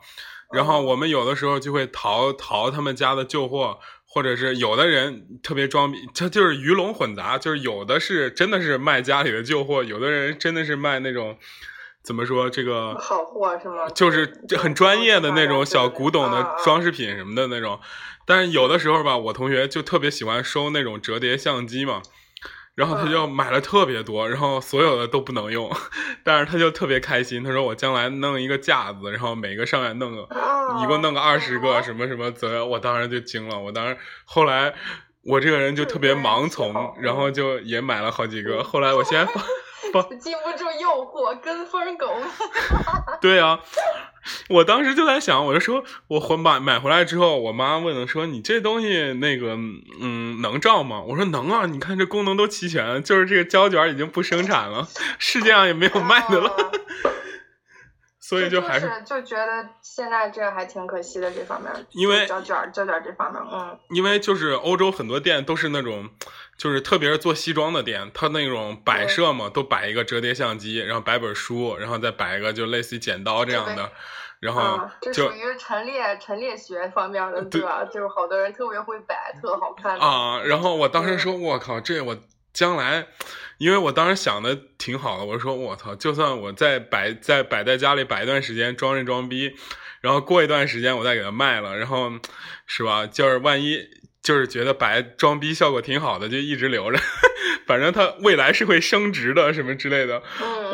[0.53, 11.39] 然后我们有的时候就会淘淘他们家的旧货，或者是有的人特别装逼，他就是鱼龙混杂，就是有的是真的是卖家里的旧货，有的人真的是卖那种。
[12.07, 13.89] 怎么说这个好货是吗？
[13.93, 17.81] 就是很专业的那种小古董的装饰品什么的那种，
[18.25, 22.01] 但是有的时候吧，我同学就特别喜欢收那种折叠相机嘛，
[22.75, 25.69] 然后他就买了特别多，然后所有的都不能用，
[26.23, 30.29] 但是他就特别开心，他说我将来弄一个架子，然后每个上面弄个，
[30.81, 34.73] 一共弄个二十个什么什么，则我当时就惊了，我当时后来
[35.25, 39.41] 我这个人就特别盲从，然后就也买了好几个，后来我现在发。
[40.19, 42.13] 禁不住诱惑，跟风狗。
[43.21, 43.59] 对啊，
[44.49, 49.55] 我当时就在想，我就说，我回买买回来之后，我妈问了，说你这东西那个，
[50.01, 51.01] 嗯，能照吗？
[51.01, 54.87] 我说能啊，你看这功能都齐全，就是这个胶卷已经不生产了，
[55.19, 56.51] 世界上也没有卖的了。
[58.19, 66.09] 所以就还是就觉得现在这还挺可惜的这方面，因为胶卷胶卷这方面，嗯，因为就是欧洲很多店都是那种。
[66.57, 73.91] 就是特别是做西装的店，他那种摆设嘛，都摆一个折叠相机，然后摆本书，然后再摆一个就类似于剪刀这样的，
[74.39, 77.85] 然后就属于陈列陈列学方面的，对吧？
[77.85, 80.41] 就是好多人特别会摆，特好看啊。
[80.43, 82.17] 然后我当时说，我靠，这我
[82.51, 83.05] 将来，
[83.59, 89.53] 因为我当时想的挺好的，我说我操，就算我再摆再摆在家里摆一段时间装一装逼，
[90.01, 92.11] 然后过一段时间我再给它卖了，然后
[92.65, 93.05] 是吧？
[93.05, 93.96] 就是万一。
[94.27, 96.99] 就是觉得白装逼效果挺好的，就一直留着，
[97.65, 100.21] 反正它未来是会升值的，什么之类的。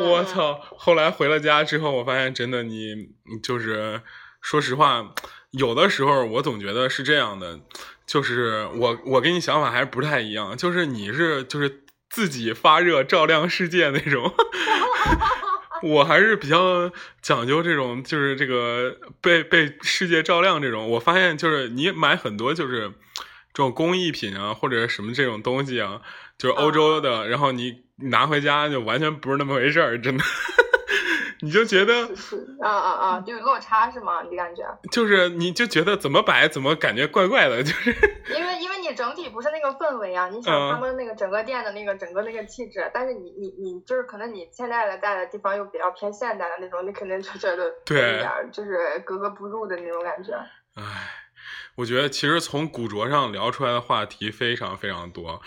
[0.00, 0.60] 我操！
[0.76, 4.00] 后来回了家之后，我发现真的，你就是
[4.40, 5.14] 说实话，
[5.52, 7.60] 有的时候我总觉得是这样的，
[8.04, 14.34] 就是我我跟你想法还是不太一样，就是你是就是自己发热照亮世界那种，
[15.84, 16.90] 我还是比较
[17.22, 20.90] 讲究这种，就是这个被被世界照亮这种。
[20.90, 22.90] 我发现就是你买很多就是。
[23.54, 26.02] 这种工艺品啊，或者什么这种东西啊，
[26.36, 30.24] 就是欧洲的，然后你拿回家就完全不是那么回事儿，真的，
[31.40, 32.08] 你就觉得
[32.60, 34.24] 啊啊啊，就有落差是吗？
[34.28, 34.64] 你感觉？
[34.90, 37.90] 就是你就觉得怎么摆怎么感觉怪怪的，就是
[38.36, 50.32] 因为因为你整体不是那个氛围啊，你想他们那个整个店的那个整个那个气质，但是你你你就是可能你现在的在的地方又比较偏现代的那种，你肯定就觉得对，就是格格不入的那种感觉。
[50.74, 51.20] 唉。
[51.76, 55.40] 我觉得其实从古着上聊出来的话题非常非常多，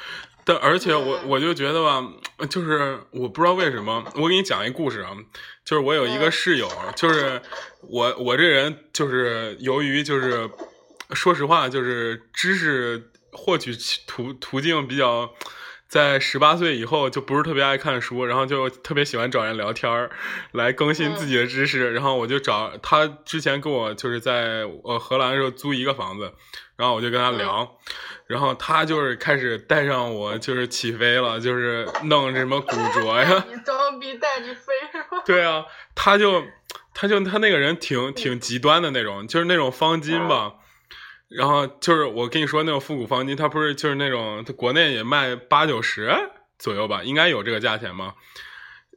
[0.43, 2.05] 但而且我我就觉得吧，
[2.49, 5.15] 就是我不知道为什么，我给你讲一故事啊，
[5.63, 7.41] 就是我有一个室友，就是
[7.81, 10.49] 我我这人就是由于就是
[11.11, 13.75] 说实话就是知识获取
[14.05, 15.33] 途途径比较。
[15.87, 20.11] 在十八岁以后就不是特别爱看书，然后就特别喜欢找人聊天儿，
[20.51, 21.93] 来更新自己的知识。
[21.93, 26.33] 然后我就找他之前跟我就是在我荷兰的时候租一个房子，
[26.75, 27.77] 然后我就跟他聊，
[28.25, 33.45] 然后他就是开始带上我就是起飞了，就是弄什么古着呀。
[33.47, 35.23] 你装逼带你飞是吧？
[35.25, 35.63] 对啊，
[35.95, 36.43] 他就
[36.93, 40.55] 他就他那个人挺挺极端的那种，就是那种方巾吧。
[41.29, 46.09] 然后就是我跟你说那种复古方巾，它不是就是那种，它国内也卖八九十，
[46.57, 48.13] 左右吧，应该有这个价钱吗？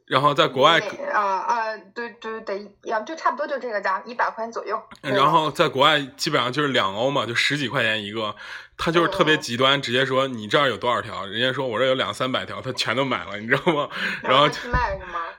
[0.07, 0.79] 然后在国外，
[1.13, 4.81] 啊啊，对对对，呀，就差不多就这个价，一百块钱左右。
[5.01, 8.35] 然后在国外基本上就是两欧嘛，就十几块钱一个。
[8.77, 13.87] 他就是特别极端，直接说你这儿有多少条，人家说我这有两三百条，他全都买了，你知道吗？
[14.23, 14.49] 然后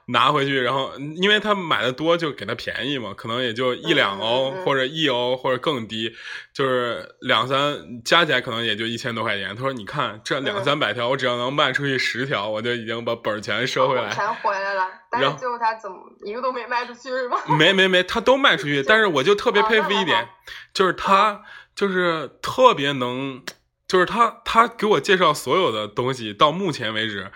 [0.07, 6.15] 拿回去，然后因为他买的多，就给他便宜嘛，可能也就一两欧或者一欧或者更低，
[6.55, 9.57] 就是两三加起来可能也就一千多块钱。
[9.57, 14.09] 他说你看这两三百条，我只要能卖出去十条，我就已经把本钱收回来。
[14.11, 17.39] 钱回来了，但是最后他怎么一个都没卖出去是吗？
[17.59, 20.29] 没没没，他都卖出去，但是我就特别佩服一点，
[20.73, 21.43] 就是他。
[21.75, 23.43] 就是特别能，
[23.89, 27.31] 就是他他给我介绍所有的东西，到目前为止，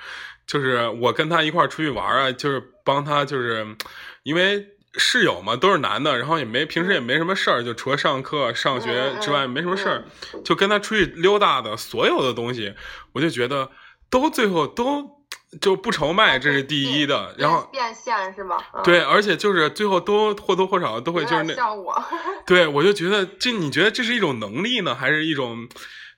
[0.47, 3.77] 就是我跟他一块儿出去玩啊，就是帮他，就是
[4.23, 10.05] 因为室友嘛，都是男的，然后也没平时也没什么事儿，就除了上课上学之外没什么事儿，
[10.45, 12.75] 就跟他出去溜达的所有的东西，
[13.13, 13.71] 我就觉得
[14.09, 15.16] 都最后都。
[15.61, 17.35] 就不愁卖，这是第一的。
[17.39, 18.59] 然后变现是吧？
[18.85, 22.05] 对，而且就是最后都或多或少都会就是那像我。
[22.47, 25.69] 对，我就觉得这你觉得这是一种能力呢，还是一种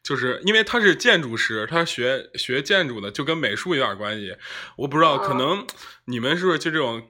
[0.03, 4.37] 就是因为他是建筑师，他学学建筑的，就跟美术有点关系。
[4.77, 5.67] 我不知道，可能
[6.07, 7.03] 你们是不是就这种？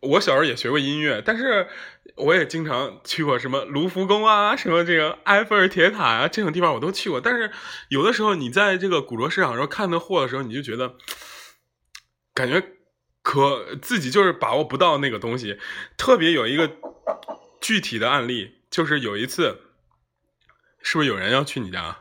[0.00, 1.68] 我小时候也学过音乐，但是
[2.16, 7.20] 我也经常去过什么卢浮宫啊，什么这个埃菲尔铁塔啊，这种地方我都去过。
[7.20, 7.50] 但是
[7.88, 10.94] 有的时候你在这个古着市场上看到货的时候，你就觉得
[12.32, 12.62] 感觉
[13.22, 15.58] 可自己就是把握不到那个东西。
[15.96, 16.70] 特别有一个
[17.60, 19.60] 具体的案例，就是有一次，
[20.80, 21.98] 是不是有人要去你家？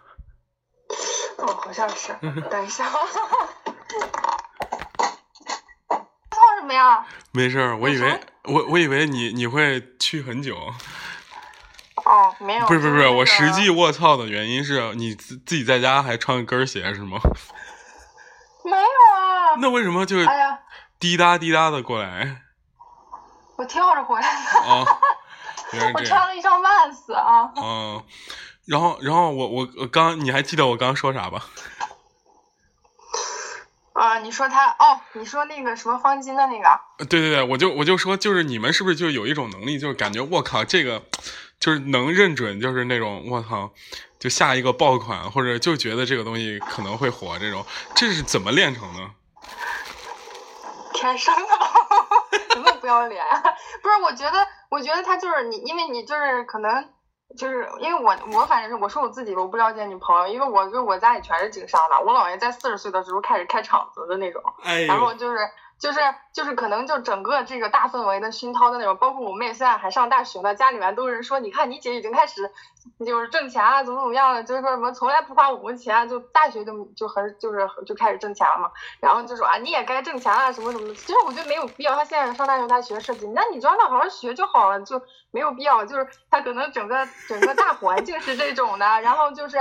[1.38, 2.16] 哦，好像是。
[2.50, 2.86] 等一下。
[6.66, 7.06] 什么呀？
[7.32, 10.58] 没事儿，我以为我我以为你你会去很久。
[11.98, 12.66] 哦，没有。
[12.66, 17.20] 不是不是不是，我实际卧槽的原因是你自自己在家还穿跟儿鞋是吗？
[18.64, 19.56] 没有啊。
[19.60, 20.60] 那为什么就哎呀
[21.00, 22.42] 滴答滴答的过来？
[23.58, 24.60] 我跳着回来的。
[24.62, 24.84] 啊，
[25.94, 27.54] 我穿了一双袜子啊。
[27.58, 28.04] 嗯，
[28.66, 31.46] 然后然后我我我刚你还记得我刚说啥吧？
[33.94, 37.06] 啊，你说他哦，你说那个什么方巾的那个？
[37.06, 41.02] 对对对，我就我就说，就是你们是不是就有一种能力，就是感觉我靠，这个
[41.60, 43.72] 就是能认准，就是那种我靠，
[44.20, 49.10] 就下一个爆款，或者就觉得这个东西可能会火，这种这是怎么练成的？
[50.94, 51.42] 天生的，
[52.54, 53.24] 怎么不要脸？
[53.82, 56.90] 不是，我觉得，我觉得他就是你，因为你就是可能。
[57.38, 64.42] 就是因为我我反正是我说我自己我不了解女朋友，因为我就我家里全是经商的，我姥爷在四十岁的时候开始开厂子的那种，
[64.88, 65.38] 然后就是。
[65.78, 66.00] 就是
[66.34, 72.50] 就是可能就整个这个大氛围的熏陶的那种，包括我妹现在还上大学呢，家里面都是说，你看你姐已经开始
[73.06, 85.02] 就是挣钱啊，怎么怎么样了，就是说什么从来不花我们钱，就大学就就很就是就开始挣钱了嘛，然后就说啊你也该挣钱了什么什么的，其实我觉得没有必要，她现在上大学她学设计，那你就让她好好学就好了，就
[85.32, 89.58] 没有必要，就是她可能整个整个大环境是这种的，然后就是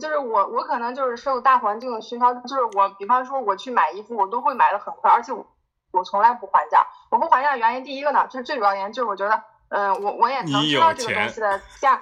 [0.00, 5.46] 就是我我可能就是受大环境的熏陶，就是我比方说我去买衣服，我都会买的很快，而且我。
[5.94, 12.00] 我从来不还价，我不还价的原因，第一个呢，就是最主要原因就是我觉得，嗯，我我也能知道这个东西的价，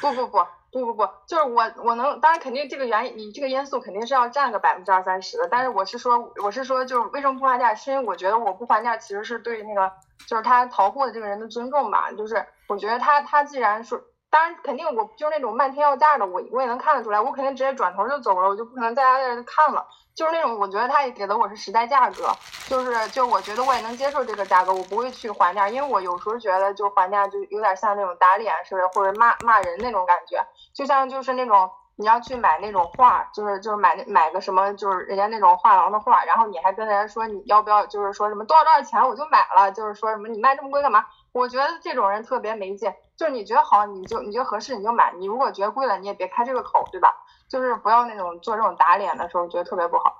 [0.00, 9.90] 不不不不不不，就是我我能，当然肯定这个原因，你这个因素肯定是要占个百分之二三十的，但是我是说我是说，就是为什么不还价，是因为我觉得我不还价其实是对那个
[10.28, 14.00] 就是他淘货的这个人的尊重吧，就是我觉得他他既然说，
[14.34, 19.86] 当然肯定我就是那种漫天要价的，我我也能看得出来，我肯定直接转头就走了，我就不可能在他那看了。
[20.12, 41.06] 就是那种，我觉得他也给的我是实在价格，就是就我觉得我也能接受这个价格，我不会去还价，因为我有时候觉得就还价就有点像那种打脸似的，或者骂骂人那种感觉，就像就是那种你要去买那种画，就是就是买那买个什么就是人家那种画廊的画，然后你还跟人家说你要不要，就是说什么多少多少钱我就买了，就是说什么你卖这么贵干嘛？
[41.32, 47.08] 我觉得这种人特别没劲，就是你觉得好你就你觉得合适你就买，你如果觉得贵了你也别开这个口，对吧？
[47.48, 50.14] 就是不要那种做这种打脸的时候，觉得特别不好。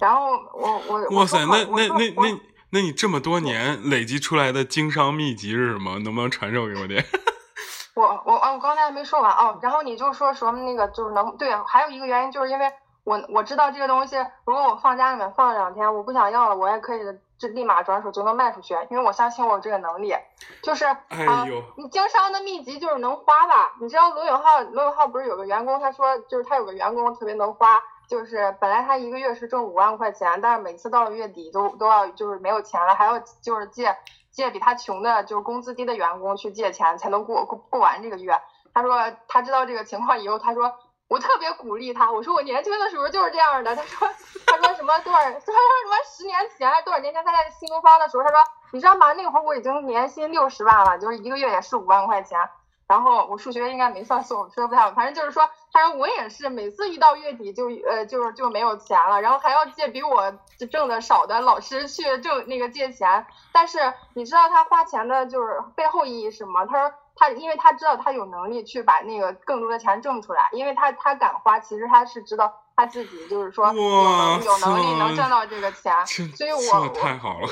[0.00, 2.40] 然后我我哇塞，那那那那
[2.70, 5.98] 那你这么多年累积出来的经商秘籍是什么？
[6.00, 7.04] 能不能传授给我点？
[7.94, 9.56] 我我哦，我刚才还没说完哦。
[9.62, 12.70] 然后你就说什么那个就是能对，还有一个原因就是因为
[13.04, 17.00] 我我知道这个东西，如果我放家里面放了两天，我不想要了，我也可以
[17.38, 20.14] 就立马转手就能卖出去，因为我相信我有这个能力。
[20.62, 23.74] 就是啊，你经商的秘籍就是能花吧？
[23.80, 27.82] 你知道罗永浩罗永浩不是有个员工，他说就是他有个员工特别能花。
[28.06, 33.96] 就是本来他一个月是挣五万块钱，但是每次到了月底都都要就是没有钱了，还要就是借
[34.30, 38.38] 借比他穷的，就是工资低的员工去借钱才能过过过完这个月。
[38.74, 40.74] 他说他知道这个情况以后，他说
[41.08, 43.76] 我特别鼓励他，我说我年轻的时候就是这样的。
[43.76, 44.08] 他说，
[44.46, 48.38] 他说什么多少，他说什么十年前还是多少年前他在新东方的时候，他说
[48.72, 49.12] 你知道吗？
[49.12, 52.38] 那会儿我已经年薪六十万了，就是一个月也是五万块钱。
[52.86, 60.30] 然后我数学应该没算错，我说不太好，反正就是说，他说我也是每次一到月底就呃就是就没有钱了，然后还要借比我
[60.70, 63.26] 挣的少的老师去挣那个借钱。
[63.52, 63.78] 但是
[64.12, 66.66] 你知道他花钱的就是背后意义是什么？
[66.66, 77.48] 他说他因为他知道他有能力去把那个更多的钱挣出来，因为他他敢花，其实他是知道他自己就是说有能有能力能挣到这个钱，所以我太好了，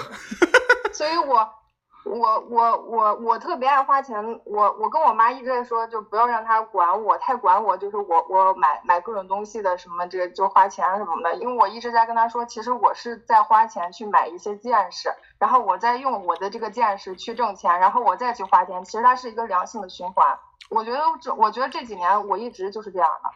[0.92, 1.48] 所以我。
[2.04, 20.36] 我我我我特别爱花钱，我我跟我妈一直在说，就不要让她管我，太管我，就是我我买买各种东西的什么这个就花钱什么的，因为我一直在跟她说，其实我是在花钱去买一些见识，然后我在用我的这个见识去挣钱，然后我再去花钱，其实它是一个良性的循环。
[20.70, 23.30] 我觉得这我觉得这几年我一直就是这样的。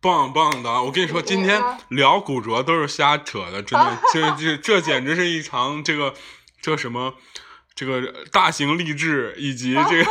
[0.00, 6.14] 棒棒的，我跟你说，今天聊古着都是瞎扯的，真的， 这这这简直是一场这个
[6.60, 7.14] 这什么。
[7.74, 8.00] 这个
[8.30, 10.10] 大型励志以及这个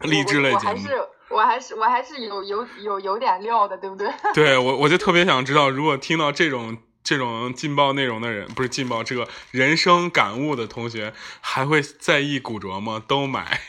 [0.08, 4.10] 励志类节目，我还是我还是我还是有有有有点料的，对不对？
[4.34, 13.00] 对我我就特别想知道，如果听到这种这种劲爆内容的人，不是劲爆这个人生感悟的同学，还会在意古着吗？
[13.06, 13.60] 都买，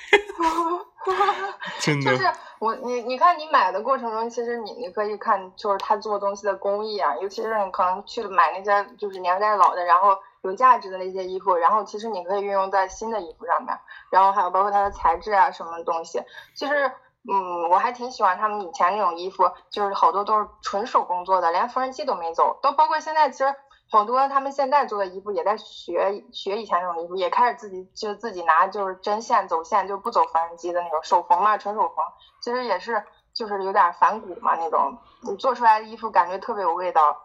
[1.80, 2.12] 真的。
[2.12, 10.18] 就是我你你看你买的过程中，其实你你可以看，就是他做东西的工艺啊，尤其是你可能去买那些就是年代老的，然后。
[10.44, 13.80] 有价值的那些衣服，然后其实你可以运用在新的衣服上面，
[14.12, 16.22] 然后还有包括它的材质啊什么东西，
[16.54, 16.91] 其实
[17.30, 23.56] 嗯我还挺喜欢他们以前那种衣服，就是好多都是纯手工做的，连缝纫机都没走，都包括现在其实
[23.89, 32.04] 好多他们现在做的衣服也在学学以前那种衣服，也开始自己就自己拿就是针线走线就不走缝纫机的那种手缝嘛，纯手缝，
[32.41, 33.02] 其实也是
[33.34, 37.18] 就是有点反骨嘛那种，你做出来的衣服感觉特别有味道。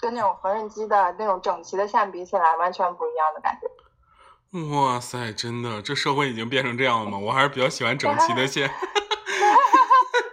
[0.00, 3.68] 跟那种缝纫机的那种整齐的线比起来，完全不一样的感觉。
[4.74, 7.18] 哇塞，真的，这社会已经变成这样了吗？
[7.18, 8.70] 我还是比较喜欢整齐的线。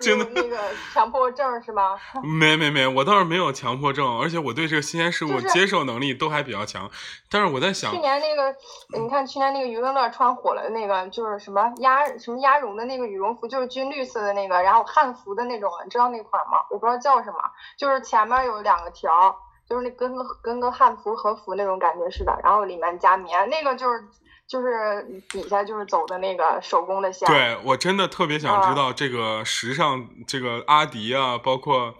[0.01, 0.57] 真的那个
[0.93, 1.97] 强迫症是吗？
[2.21, 6.91] 没没没，我倒是没有强迫症，而且我对这个新鲜事物接受能力都还比较强。
[7.31, 8.55] 但是我在想，去年那个，
[8.99, 16.59] 你看去年那个余文乐穿火了的那个，就是什么鸭什么鸭绒的那个羽绒服，就是军绿色的那个，然后汉服的那种，你知道那款吗？
[16.69, 17.39] 我不知道叫什么，
[17.75, 19.35] 就是前面有两个条。
[19.67, 24.03] 就是那跟个跟个汉服和服那种感觉似的，然后里面加棉，那个就是
[24.47, 27.27] 就是底下就是走的那个手工的线。
[27.27, 31.95] 对我真的特别想知道这个时尚，这个阿迪啊，包括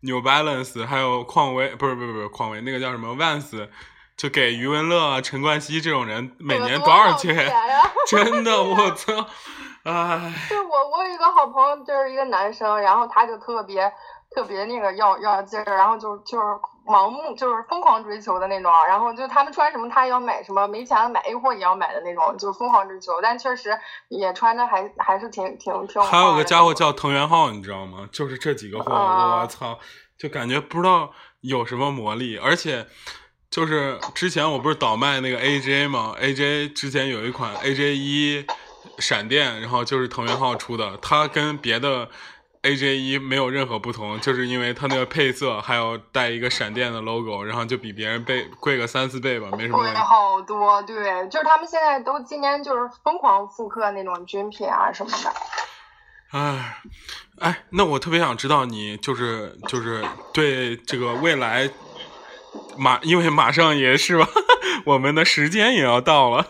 [0.00, 3.68] New Balance，还有匡威，不是不是不是匡威，那个叫什么 Vans，
[4.16, 7.36] 就给余文乐、陈冠希这种人每年多少钱？
[8.08, 9.12] 真的，我操！
[9.84, 10.32] 哎。
[10.48, 13.92] 就我我有一个好朋友，就是一个男生，然后他就特别
[14.34, 16.46] 特别那个要要劲儿，然后就就是。
[16.90, 23.20] 盲目就是疯狂追求的那种，然后就他们穿什么他也要买什么，没钱了买 A 货也要买的那种，就疯狂追求。
[23.22, 23.78] 但确实
[24.08, 26.02] 也穿着还还是挺挺挺。
[26.02, 28.08] 还有个家伙叫藤原浩，你知道吗？
[28.10, 29.78] 就是这几个货，我操，
[30.18, 31.12] 就感觉不知道
[31.42, 32.36] 有什么魔力。
[32.36, 32.86] 而且
[33.48, 38.44] 就是之前我不是倒卖那个 AJ 吗？AJ 之前有一款 AJ 一
[38.98, 42.08] 闪电，然后就是藤原浩出的，他跟别的。
[42.62, 49.78] A J 一没有任何不同，就是因为它那个配色还有带一个闪电的 logo，然后就比别人倍贵个三四倍吧，没什么。
[49.78, 55.32] 贵好多，对，就是他们现在都今年就是疯狂复刻那种军品啊什么的。
[56.32, 56.82] 哎，
[57.38, 60.04] 哎，那我特别想知道你就是就是
[60.34, 61.70] 对这个未来
[62.76, 64.28] 马，因为马上也是吧，
[64.84, 66.46] 我们的时间也要到了。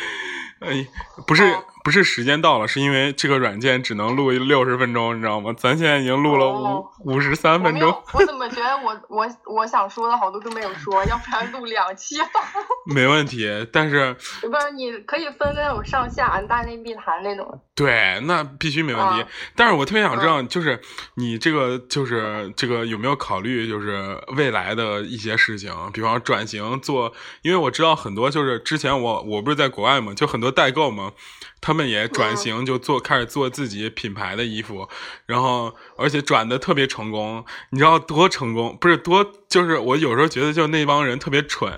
[0.60, 0.86] 哎，
[1.26, 1.44] 不是。
[1.84, 5.52] 不是时间到了，是因为这个软件只能录六十分钟，你知道吗？
[5.56, 8.02] 咱现在已经录了五五十三分钟。
[8.12, 12.28] 我怎么觉得我我我想说的好多都没有说，要不然录两期吧。
[12.86, 17.60] 没问题，但是不是你可以分那种上下大内密谈那种。
[17.74, 19.24] 对，那必须没问题。
[19.56, 20.80] 但是我特别想知道，就是
[21.16, 27.12] 你这个就是这个有没有考虑，就是未来的一些事情，比方转型做，
[27.42, 31.12] 因为我知道很多，就是之前我我不是在国外嘛，就很多代购嘛。
[31.62, 34.88] 他们也转型，就做开始做自己品牌的衣服，
[35.26, 37.44] 然后而且转的特别成功。
[37.70, 38.76] 你知道多成功？
[38.80, 41.72] 不是多，就是我有时候觉得，就那帮人特别蠢，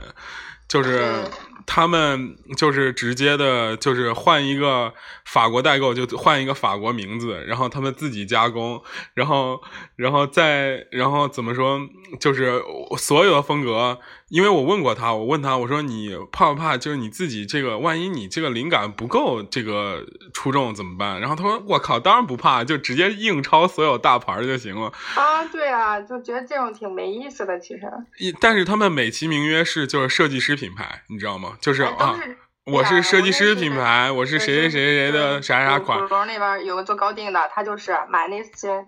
[0.67, 1.23] 就是
[1.67, 4.95] 他们就是直接的，就是换一个
[5.27, 8.83] 法国代购，就换一个法国名字，然后他们自己加工，
[9.13, 9.63] 然后，
[9.97, 11.79] 然后再，然后怎么说，
[12.19, 12.63] 就是
[12.97, 14.01] 所有的风格。
[14.35, 16.77] 因为我问过他，我问他，我说你怕不怕？
[16.77, 21.21] 就是你自己这个，万一你这个灵感不够这个出众怎么办？
[21.21, 27.83] 然后他说：“我靠，当然不怕，就直接硬抄所有大牌就行了。”啊，对啊，就觉得这种挺没意思的，其实。
[28.19, 31.53] 一，但是他们美其名曰是就是设计师品牌，你知道吗？
[31.61, 32.19] 就是啊，
[32.67, 36.01] 我是设计师品牌，我是谁谁谁谁的啥啥款。
[36.01, 38.85] 古着那边有个做高定的，他就是买那些。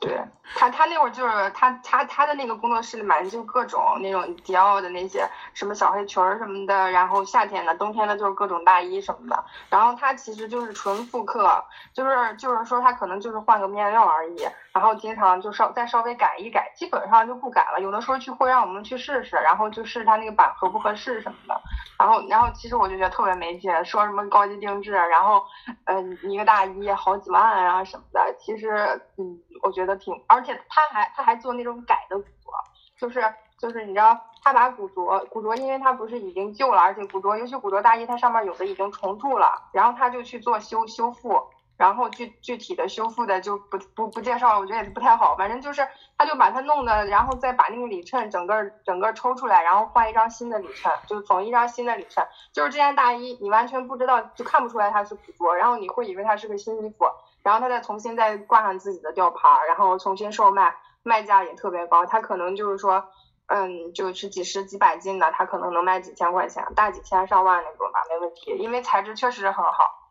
[0.00, 0.16] 对
[0.54, 9.44] 他，他那会儿就是他，他他的那个工作室里买就各种那种迪奥的那些什么小黑裙儿什么的，然后夏天的、冬天的，就是各种大衣什么的。
[9.68, 17.80] 然后他其实就是纯复刻，就是就是说他可能就是换个面料而已，然后经常就稍再稍微改一改，基本上就不改了。
[17.80, 21.60] 有的时候去会让我们去试试，然后就试他那个版合不合适什么的。
[21.98, 25.42] 然后然后其实我就觉得特别没劲，说什么高级定制，然后
[25.84, 28.34] 嗯一个大衣好几万啊什么的。
[28.38, 29.98] 其实嗯，我觉得。
[29.98, 32.52] 挺，而且他还他还做那种改的古着，
[32.96, 33.20] 就是
[33.58, 41.42] 就是你知道，他把古着古着，因为他不是已经旧了，而且古着尤其古着大衣，它上面有的已经重铸了，然后他就去做修修复，
[41.76, 45.84] 然后具具体的修复的就不不不介绍了，我觉得也不太好，反正就是
[46.16, 57.04] 他就把它弄的，然后再把那个里衬整个整个抽出来，然后换一张新的里衬，就缝一张新的里衬，就是这件大衣你完全不知道，就看不出来它是古着，然后你会以为它是个新衣服。
[57.42, 62.04] 然后他再重新再挂上自己的吊牌，然后重新售卖，卖价也特别高。
[62.04, 63.04] 他可能就是说，
[63.46, 68.56] 嗯，就是几十几百斤的，他可能能卖几千块钱，大几千上万那种吧，没问题。
[68.62, 70.10] 因为材质确实很好。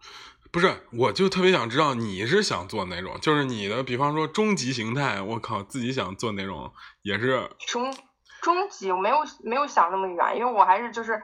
[0.52, 6.72] 不是，我就特别想知道你是想做哪种，就是你的，比方说终极形态，我靠，自己想做哪种
[7.04, 7.50] 也是。
[7.68, 7.94] 终
[8.42, 11.22] 终极，我没有没有想那么远，因为我还是就是。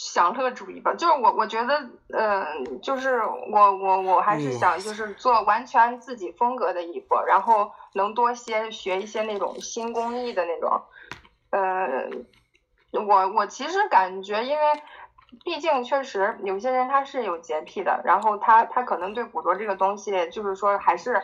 [0.00, 3.20] 享乐主义吧，就是我，我觉得，嗯，就是
[3.50, 10.82] 我，我，我还是想，就是做完全自己风格的衣服，然后能多些学一些那种新工艺的那种，
[11.50, 12.08] 呃，
[12.92, 14.64] 我，我其实感觉，因为
[15.44, 21.20] 毕竟确实有些人他是有洁癖的，然后他，他可能对古着这个东西，就是说还是，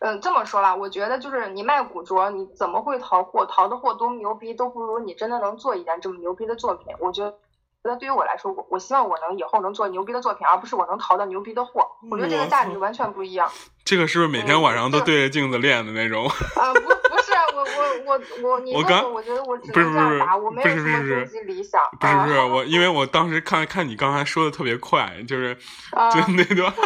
[0.00, 7.34] 嗯，这么说吧，我觉得就是你卖古着，你怎么会淘货，淘的货多么牛逼，都不如你真的能做一件这么牛逼的作品，我觉得。
[7.82, 11.88] 那对于我来说，我我希望我能以后能做牛逼的作品，而不是我能淘到牛逼的货。
[12.10, 13.50] 我觉得这个价值完全不一样。
[13.84, 16.26] 这个是不是每天晚上都对着镜子练的那种？
[16.60, 21.80] 啊，不不是，我我我我，你我刚我觉得我只能这样打，我没有什么终极理想。
[21.98, 26.72] 不是不是我，因为我当时看看你刚才说的特别快，就是就那段。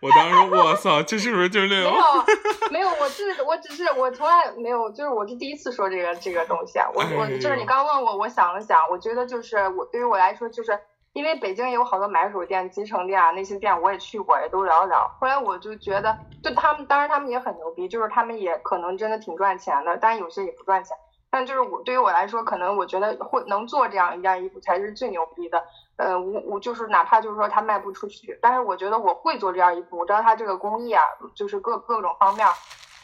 [0.00, 1.92] 我当时说，我操，这是不是就是那种？
[1.92, 2.04] 没有，
[2.70, 6.86] 没有，我是我只是我从来没有，就是我是第一次说这个这个东西啊。
[6.94, 10.78] 我我就是你刚问我，我想了想，我觉得就是我对于我来说，就是
[11.14, 15.10] 因为北京也有好多买手店、集成店啊，那些店我也去过，也都聊聊。
[15.18, 20.96] 后来我就觉得，就他们，当然他们也很牛逼，就是他们也可能真的挺赚钱的，但有些也不赚钱。
[21.30, 25.62] 但就是我对于我来说，可能我觉得会能做这样一件衣服才是最牛逼的。
[25.98, 31.02] 呃，我我就是哪怕就是说它卖不出去，但是我觉得我会做这样一步，我知道它这个工艺啊，
[31.34, 32.46] 就是各各种方面，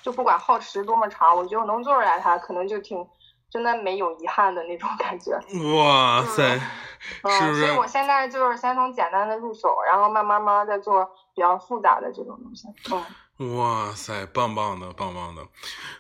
[0.01, 3.07] 就不管耗时多么长，我觉得我能做出来它，可能就挺
[3.51, 5.33] 真的没有遗憾的那种感觉。
[5.77, 6.61] 哇塞，
[7.23, 12.69] 嗯，所以我现在就是先从简单的入手，然后慢慢慢慢再做比较复杂的这种东西。
[12.93, 13.05] 嗯。
[13.39, 15.43] 哇塞，棒棒的，棒棒的。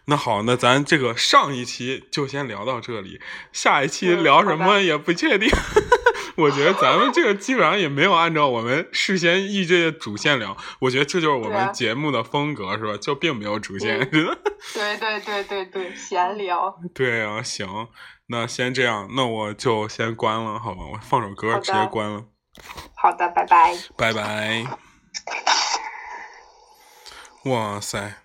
[0.07, 3.21] 那好，那咱这个上一期就先聊到这里，
[3.53, 5.51] 下一期聊什么也不确定。
[6.37, 10.57] 我觉得咱们这个基本上也没有按照我们事先预计的主线聊。
[10.81, 12.97] 我觉得这就是我们节目的风格，是吧？
[12.97, 13.99] 就并没有主线。
[14.11, 16.77] 对对对对对，闲聊。
[16.95, 17.89] 对啊，行，
[18.29, 20.81] 那先这样，那我就先关了，好吧？
[20.93, 22.25] 我放首歌，直接关了。
[22.97, 23.77] 好的，拜拜。
[23.97, 24.65] 拜拜。
[27.45, 28.24] 哇塞！